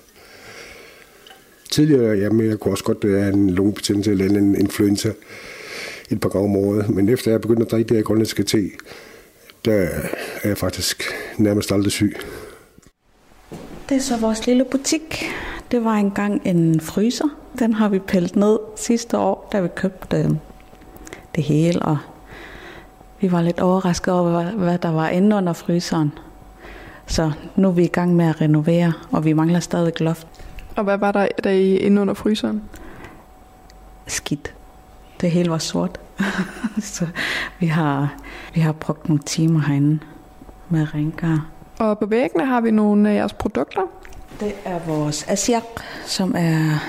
[1.71, 5.11] Tidligere, jamen, jeg kunne også godt have en lungebetændelse eller en influenza
[6.09, 8.69] et par gange om året, men efter jeg begyndte at drikke det her grønlandske te,
[9.65, 9.87] der
[10.43, 11.03] er jeg faktisk
[11.37, 12.15] nærmest aldrig syg.
[13.89, 15.25] Det er så vores lille butik.
[15.71, 17.25] Det var engang en fryser.
[17.59, 20.39] Den har vi pillet ned sidste år, da vi købte
[21.35, 21.97] det hele, og
[23.21, 26.11] vi var lidt overrasket over, hvad der var inde under fryseren.
[27.07, 30.27] Så nu er vi i gang med at renovere, og vi mangler stadig loft.
[30.75, 32.61] Og hvad var der, der inde under fryseren?
[34.07, 34.53] Skidt.
[35.23, 35.99] Det hele var sort.
[36.95, 37.07] så
[37.59, 38.15] vi har,
[38.53, 39.99] vi har brugt nogle timer herinde
[40.69, 41.41] med rengøring.
[41.79, 43.81] Og på væggene har vi nogle af jeres produkter.
[44.39, 45.63] Det er vores asiak,
[46.05, 46.79] som er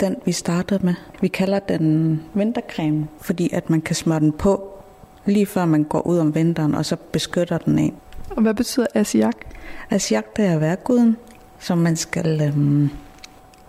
[0.00, 0.94] den, vi startede med.
[1.20, 4.78] Vi kalder den vintercreme, fordi at man kan smøre den på
[5.26, 7.94] lige før man går ud om vinteren, og så beskytter den en.
[8.30, 9.36] Og hvad betyder asiak?
[9.90, 11.16] Asiak, det er værguden,
[11.58, 12.42] som man skal...
[12.42, 12.90] Øhm,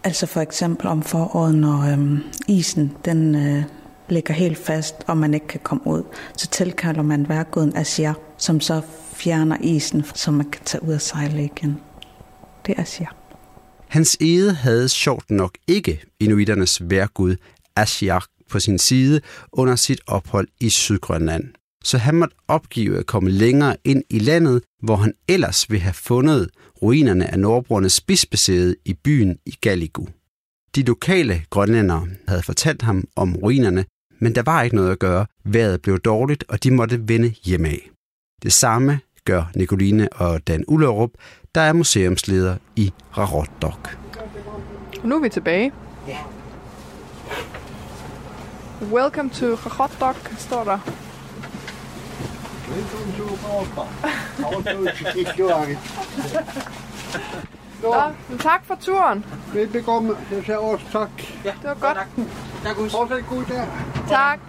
[0.10, 3.64] altså for eksempel om foråret, når øhm, isen den øh,
[4.10, 6.04] ligger helt fast, og man ikke kan komme ud,
[6.38, 8.82] så tilkalder man værguden asiak, som så
[9.14, 11.78] fjerner isen, så man kan tage ud og sejle igen.
[12.66, 13.16] Det er asiak.
[13.88, 17.36] Hans Ede havde sjovt nok ikke inuiternes værgud
[17.76, 21.44] Ashiak på sin side under sit ophold i Sydgrønland.
[21.84, 25.94] Så han måtte opgive at komme længere ind i landet, hvor han ellers ville have
[25.94, 26.50] fundet
[26.82, 30.08] ruinerne af nordbrornes spidsbesæde i byen i Galigu.
[30.76, 33.86] De lokale grønlændere havde fortalt ham om ruinerne,
[34.20, 35.26] men der var ikke noget at gøre.
[35.44, 37.78] Vejret blev dårligt, og de måtte vende hjemad.
[38.44, 41.10] Det samme gør Nicoline og Dan Ullerup,
[41.56, 43.98] der er museumsleder i Rarotdok.
[45.04, 45.72] Nu er vi tilbage.
[46.08, 46.18] Ja.
[48.92, 51.09] Welcome to Rarotdok, står der.
[52.76, 53.88] Velkommen til Rarotdok.
[57.84, 59.26] Nå, men tak for turen.
[59.54, 60.16] Velbekomme.
[60.32, 61.10] Jeg siger også tak.
[61.46, 61.98] Ja, det var godt.
[62.64, 62.92] Tak, Gus.
[62.92, 63.68] Fortsæt god dag.
[64.10, 64.40] Tak.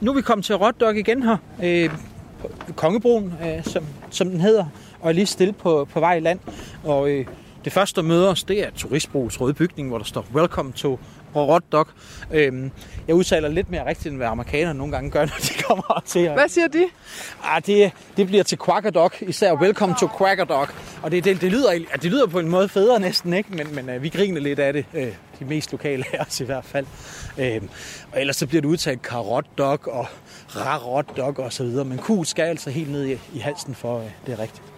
[0.00, 1.36] Nu er vi kommet til Rotdok igen her.
[1.62, 1.90] Øh,
[2.76, 4.64] Kongebroen, øh, som, som den hedder,
[5.00, 6.38] og er lige stille på, på vej i land.
[6.84, 7.26] Og øh,
[7.64, 10.98] det første, der møder os, det er Turistbrugs røde bygning, hvor der står Welcome to
[11.36, 11.92] Rotdok.
[12.32, 12.70] Øh,
[13.08, 16.20] jeg udtaler lidt mere rigtigt, end hvad amerikanerne nogle gange gør, når de kommer til
[16.20, 16.32] her.
[16.32, 16.84] Hvad siger de?
[17.44, 20.74] Ah, det, det bliver til Quackerdok, især Welcome to Quackerdok.
[21.02, 23.54] Og det, det, det, lyder, ja, det lyder på en måde federe næsten, ikke?
[23.56, 24.84] men, men uh, vi griner lidt af det.
[24.92, 25.00] Uh,
[25.38, 26.86] de mest lokale af os i hvert fald.
[27.38, 27.68] Uh,
[28.12, 30.06] og ellers så bliver det udtalt karotdok og
[30.56, 31.84] rarotdok og så videre.
[31.84, 34.73] Men Q skal altså helt ned i, i halsen for, uh, det er rigtigt.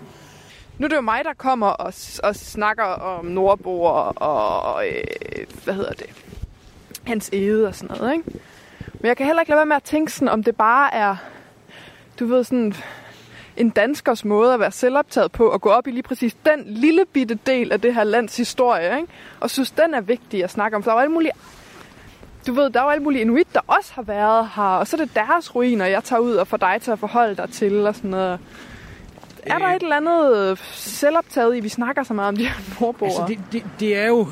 [0.79, 5.74] Nu er det jo mig, der kommer og, og snakker om Nordboer og, øh, hvad
[5.74, 6.07] hedder det,
[7.07, 8.24] hans ede og sådan noget, ikke?
[9.01, 11.16] Men jeg kan heller ikke lade være med at tænke sådan, om det bare er,
[12.20, 12.74] du ved, sådan
[13.57, 17.05] en danskers måde at være selvoptaget på, og gå op i lige præcis den lille
[17.12, 19.12] bitte del af det her lands historie, ikke?
[19.41, 20.83] og synes, den er vigtig at snakke om.
[20.83, 21.33] For der er jo alle mulige
[22.47, 24.97] du ved, der er jo alle mulige inuit, der også har været her, og så
[24.97, 27.87] er det deres ruiner, jeg tager ud og får dig til at forholde dig til,
[27.87, 28.41] og sådan noget.
[29.47, 33.12] Er der et eller andet selvoptaget i, vi snakker så meget om de her nordboere?
[33.12, 34.26] Altså, det, det, det er jo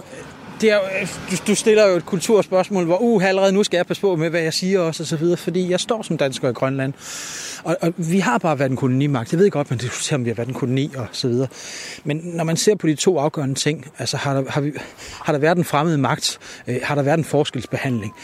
[0.61, 3.87] det er, øh, du, du stiller jo et kulturspørgsmål, hvor uh, allerede nu skal jeg
[3.87, 6.49] passe på med, hvad jeg siger også, og så videre, fordi jeg står som dansker
[6.49, 6.93] i Grønland.
[7.65, 9.33] Og, og vi har bare været en kolonimagt.
[9.33, 11.49] Jeg ved godt, man diskuterer, om vi har været en koloni og så videre.
[12.05, 14.73] Men når man ser på de to afgørende ting, altså har der, har vi,
[15.23, 16.39] har der været en fremmed magt?
[16.67, 18.15] Øh, har der været en forskelsbehandling?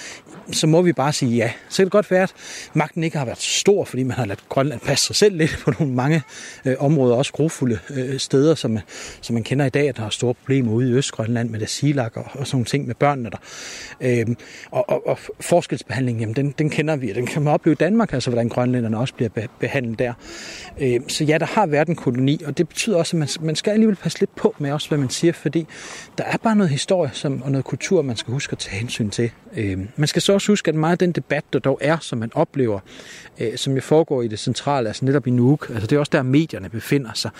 [0.52, 1.52] så må vi bare sige ja.
[1.68, 2.34] Så kan det godt være, at
[2.74, 5.72] magten ikke har været stor, fordi man har ladt Grønland passe sig selv lidt på
[5.78, 6.22] nogle mange
[6.64, 8.78] øh, områder, også grofulde øh, steder, som,
[9.20, 11.70] som man kender i dag, at der er store problemer ude i Østgrønland med det
[11.70, 13.38] silak og, og sådan nogle ting med børnene der.
[14.00, 14.36] Øhm,
[14.70, 18.12] og, og, og forskelsbehandling, jamen, den, den kender vi, den kan man opleve i Danmark,
[18.12, 20.12] altså hvordan grønlænderne også bliver behandlet der.
[20.80, 23.56] Øhm, så ja, der har været en koloni, og det betyder også, at man, man
[23.56, 25.66] skal alligevel passe lidt på med også, hvad man siger, fordi
[26.18, 29.10] der er bare noget historie som, og noget kultur, man skal huske at tage hensyn
[29.10, 29.30] til.
[29.56, 32.18] Øhm, man skal så også huske, at meget af den debat, der dog er, som
[32.18, 32.80] man oplever,
[33.40, 36.10] øh, som jo foregår i det centrale, altså netop i Nuuk, altså det er også
[36.12, 37.30] der, medierne befinder sig.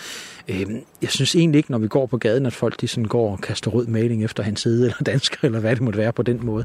[0.50, 0.66] Øh,
[1.02, 3.40] jeg synes egentlig ikke, når vi går på gaden, at folk de sådan går og
[3.40, 6.46] kaster rød maling efter hans side, eller dansker, eller hvad det måtte være på den
[6.46, 6.64] måde.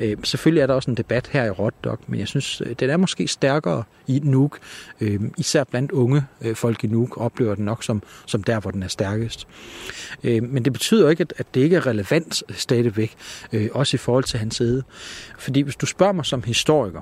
[0.00, 2.90] Øh, selvfølgelig er der også en debat her i Rotterdok, men jeg synes, øh, den
[2.90, 4.58] er måske stærkere i Nuuk.
[5.00, 8.70] Øhm, især blandt unge øh, folk i Nuuk oplever den nok som, som der, hvor
[8.70, 9.46] den er stærkest.
[10.24, 13.14] Øh, men det betyder ikke, at, at det ikke er relevant øh, stadigvæk,
[13.52, 14.82] øh, også i forhold til hans side.
[15.38, 17.00] Fordi hvis du spørger mig som historiker,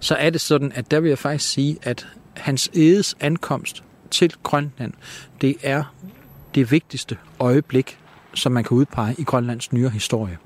[0.00, 4.34] så er det sådan, at der vil jeg faktisk sige, at hans edes ankomst til
[4.42, 4.92] Grønland,
[5.40, 5.84] det er
[6.54, 7.98] det vigtigste øjeblik,
[8.34, 10.38] som man kan udpege i Grønlands nyere historie.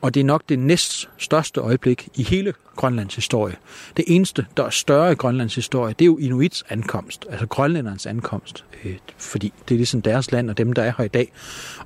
[0.00, 3.56] Og det er nok det næst største øjeblik i hele Grønlands historie.
[3.96, 8.06] Det eneste, der er større i Grønlands historie, det er jo Inuits ankomst, altså grønlændernes
[8.06, 11.32] ankomst, øh, fordi det er ligesom deres land og dem, der er her i dag.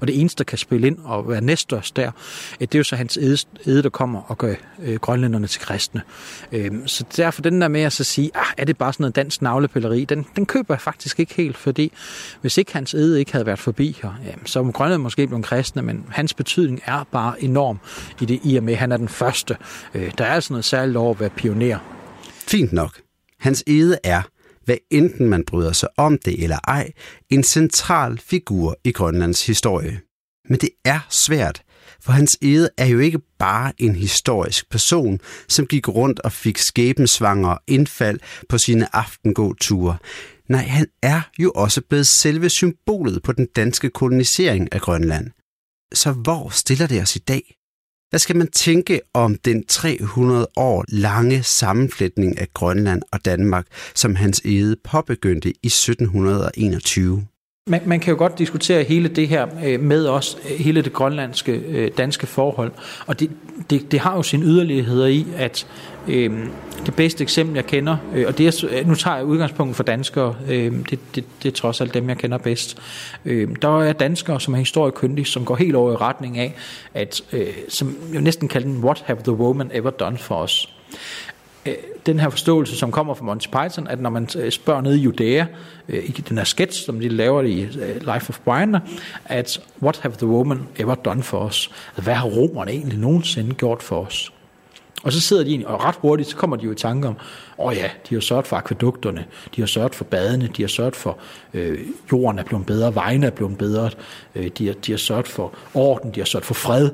[0.00, 2.84] Og det eneste, der kan spille ind og være næststørst der, øh, det er jo
[2.84, 3.18] så hans
[3.66, 6.02] æde, der kommer og gør øh, grønlænderne til kristne.
[6.52, 9.16] Øhm, så derfor den der med at så sige, ah, er det bare sådan noget
[9.16, 11.92] dansk navlepilleri, den, den køber jeg faktisk ikke helt, fordi
[12.40, 14.12] hvis ikke hans æde ikke havde været forbi her,
[14.44, 17.78] så var Grønland måske blevet kristne, men hans betydning er bare enorm
[18.20, 19.56] i det i og med, at han er den første.
[19.94, 21.78] Øh, der er altså noget særligt over at være pioner.
[22.46, 23.00] Fint nok.
[23.40, 24.22] Hans ede er,
[24.64, 26.92] hvad enten man bryder sig om det eller ej,
[27.30, 30.00] en central figur i Grønlands historie.
[30.48, 31.62] Men det er svært,
[32.00, 36.58] for hans ede er jo ikke bare en historisk person, som gik rundt og fik
[36.58, 39.96] skæbensvanger indfald på sine aftengåture.
[40.48, 45.30] Nej, han er jo også blevet selve symbolet på den danske kolonisering af Grønland.
[45.94, 47.54] Så hvor stiller det os i dag?
[48.12, 54.14] Hvad skal man tænke om den 300 år lange sammenflætning af Grønland og Danmark, som
[54.14, 57.26] hans ede påbegyndte i 1721?
[57.66, 60.92] Man, man kan jo godt diskutere hele det her øh, med os, øh, hele det
[60.92, 62.72] grønlandske øh, danske forhold,
[63.06, 63.30] og det,
[63.70, 65.66] det, det har jo sin yderligheder i, at
[66.08, 66.30] øh,
[66.86, 69.82] det bedste eksempel, jeg kender, øh, og det er, øh, nu tager jeg udgangspunkt for
[69.82, 72.78] danskere, øh, det, det, det er trods alt dem, jeg kender bedst.
[73.24, 76.54] Øh, der er danskere, som er historiekyndige, som går helt over i retning af,
[76.94, 80.68] at, øh, som jo næsten kalder den, what have the woman ever done for us?
[81.66, 81.74] Øh,
[82.06, 85.02] den her forståelse, som kommer fra Monty Python, at når man øh, spørger nede i
[85.02, 85.46] Judæa,
[85.88, 87.64] øh, i den her sketch, som de laver i
[88.00, 88.76] Life of Brian,
[89.24, 91.70] at what have the woman ever done for us?
[91.88, 94.32] Altså, hvad har romerne egentlig nogensinde gjort for os?
[95.02, 97.14] Og så sidder de egentlig, og ret hurtigt, så kommer de jo i tanke om,
[97.58, 99.24] åh oh ja, de har sørget for akvedukterne,
[99.56, 101.18] de har sørget for badene, de har sørget for,
[101.54, 101.78] øh,
[102.12, 103.90] jorden er blevet bedre, vejene er blevet bedre,
[104.34, 106.90] øh, de, har, de har sørget for orden, de har sørget for fred.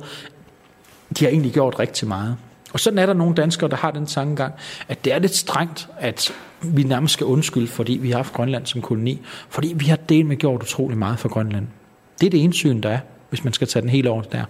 [1.18, 2.36] De har egentlig gjort rigtig meget.
[2.72, 4.54] Og sådan er der nogle danskere, der har den tankegang,
[4.88, 8.66] at det er lidt strengt, at vi nærmest skal undskylde, fordi vi har haft Grønland
[8.66, 11.66] som koloni, fordi vi har delt med gjort utrolig meget for Grønland.
[12.20, 12.98] Det er det ene syn, der er,
[13.28, 14.44] hvis man skal tage den hele over der.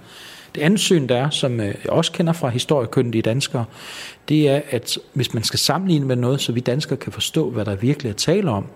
[0.54, 3.64] Det andet syn, der er, som øh, jeg også kender fra historiekyndige danskere,
[4.28, 7.64] det er, at hvis man skal sammenligne med noget, så vi danskere kan forstå, hvad
[7.64, 8.66] der virkelig er tale om,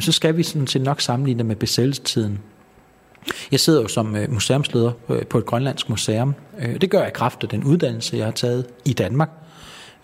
[0.00, 2.38] så skal vi sådan set nok sammenligne det med besættelsestiden.
[3.52, 6.34] Jeg sidder jo som øh, museumsleder øh, på et grønlandsk museum.
[6.58, 9.30] Øh, det gør jeg kraft af den uddannelse, jeg har taget i Danmark.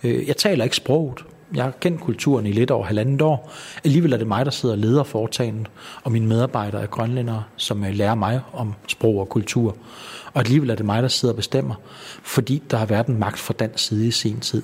[0.02, 1.24] Jeg taler ikke sproget.
[1.54, 3.52] Jeg har kendt kulturen i lidt over halvandet år.
[3.84, 5.70] Alligevel er det mig, der sidder og leder foretagendet,
[6.02, 9.76] og mine medarbejdere er grønlændere, som lærer mig om sprog og kultur.
[10.32, 11.74] Og alligevel er det mig, der sidder og bestemmer,
[12.22, 14.62] fordi der har været en magt fra dansk side i sin tid.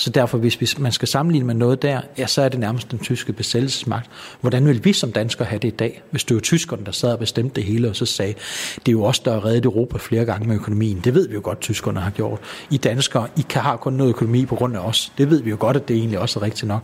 [0.00, 2.98] Så derfor, hvis man skal sammenligne med noget der, ja, så er det nærmest den
[2.98, 4.10] tyske besættelsesmagt.
[4.40, 7.12] Hvordan vil vi som danskere have det i dag, hvis det var tyskerne, der sad
[7.12, 8.34] og bestemte det hele, og så sagde,
[8.76, 11.00] det er jo også der har reddet Europa flere gange med økonomien.
[11.04, 12.38] Det ved vi jo godt, tyskerne har gjort.
[12.70, 15.12] I danskere, I kan have kun noget økonomi på grund af os.
[15.18, 16.82] Det ved vi jo godt, at det egentlig også er rigtigt nok.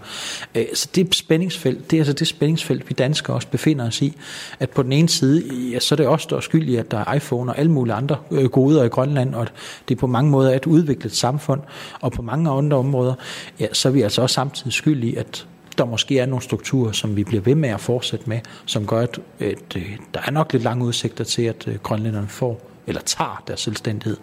[0.75, 4.17] Så det spændingsfelt, det er altså det spændingsfelt, vi danskere også befinder os i.
[4.61, 5.43] At på den ene side,
[5.73, 7.73] ja, så er det også der er skyld i, at der er iPhone og alle
[7.73, 9.47] mulige andre øh, goder i Grønland, og
[9.89, 11.61] det er på mange måder et udviklet samfund,
[12.01, 13.23] og på mange andre områder områder,
[13.61, 15.47] ja, så er vi altså også samtidig skyld i, at
[15.79, 19.01] der måske er nogle strukturer, som vi bliver ved med at fortsætte med, som gør,
[19.01, 23.01] at, at, øh, der er nok lidt lange udsigter til, at øh, grønlænderne får eller
[23.01, 24.17] tager deres selvstændighed.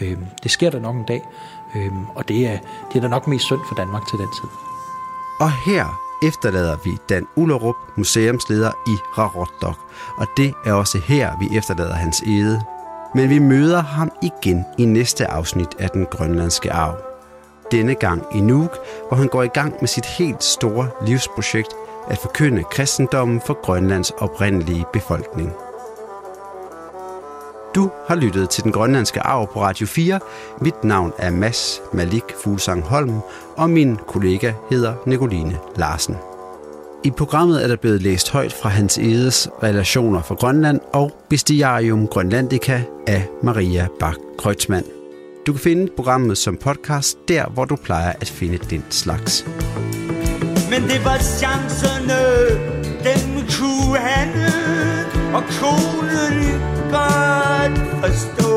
[0.00, 1.22] Øhm, det sker der nok en dag,
[1.76, 2.58] øhm, og det er,
[2.92, 4.48] det er da nok mest synd for Danmark til den tid.
[5.40, 9.78] Og her efterlader vi Dan Ullerup, museumsleder i Rarotdok,
[10.18, 12.62] og det er også her, vi efterlader hans ede.
[13.14, 17.13] Men vi møder ham igen i næste afsnit af Den Grønlandske Arv
[17.70, 21.74] denne gang i Nuuk, hvor han går i gang med sit helt store livsprojekt
[22.10, 25.52] at forkynde kristendommen for Grønlands oprindelige befolkning.
[27.74, 30.20] Du har lyttet til Den Grønlandske Arv på Radio 4.
[30.60, 33.20] Mit navn er Mads Malik Fuglsang Holm,
[33.56, 36.16] og min kollega hedder Nicoline Larsen.
[37.04, 42.06] I programmet er der blevet læst højt fra Hans Edes relationer for Grønland og Bestiarium
[42.06, 45.03] Grønlandica af Maria Bak Kreutzmann.
[45.46, 49.46] Du kan finde programmet som podcast der, hvor du plejer at finde den slags.
[50.70, 52.20] Men det var chancerne,
[53.04, 54.28] dem kunne han,
[55.34, 58.54] og konen godt forstå.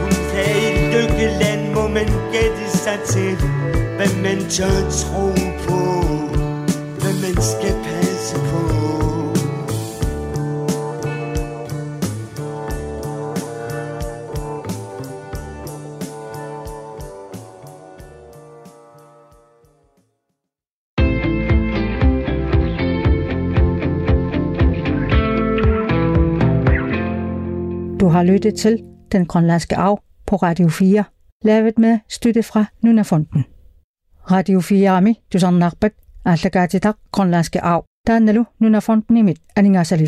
[0.00, 3.36] Hun sagde i lykkeland må man gætte sig til,
[3.96, 5.32] hvad man tør tro
[5.68, 5.80] på,
[7.00, 7.97] hvad man skal passe
[28.08, 31.04] Du har lyttet til Den Grønlandske Arv på Radio 4,
[31.44, 33.44] lavet med støtte fra Nunafonden.
[34.30, 35.92] Radio 4 Ami, du sådan nakbet,
[37.12, 38.18] Grønlandske Arv, der er
[38.58, 40.06] Nunafonden i mit, aningasali.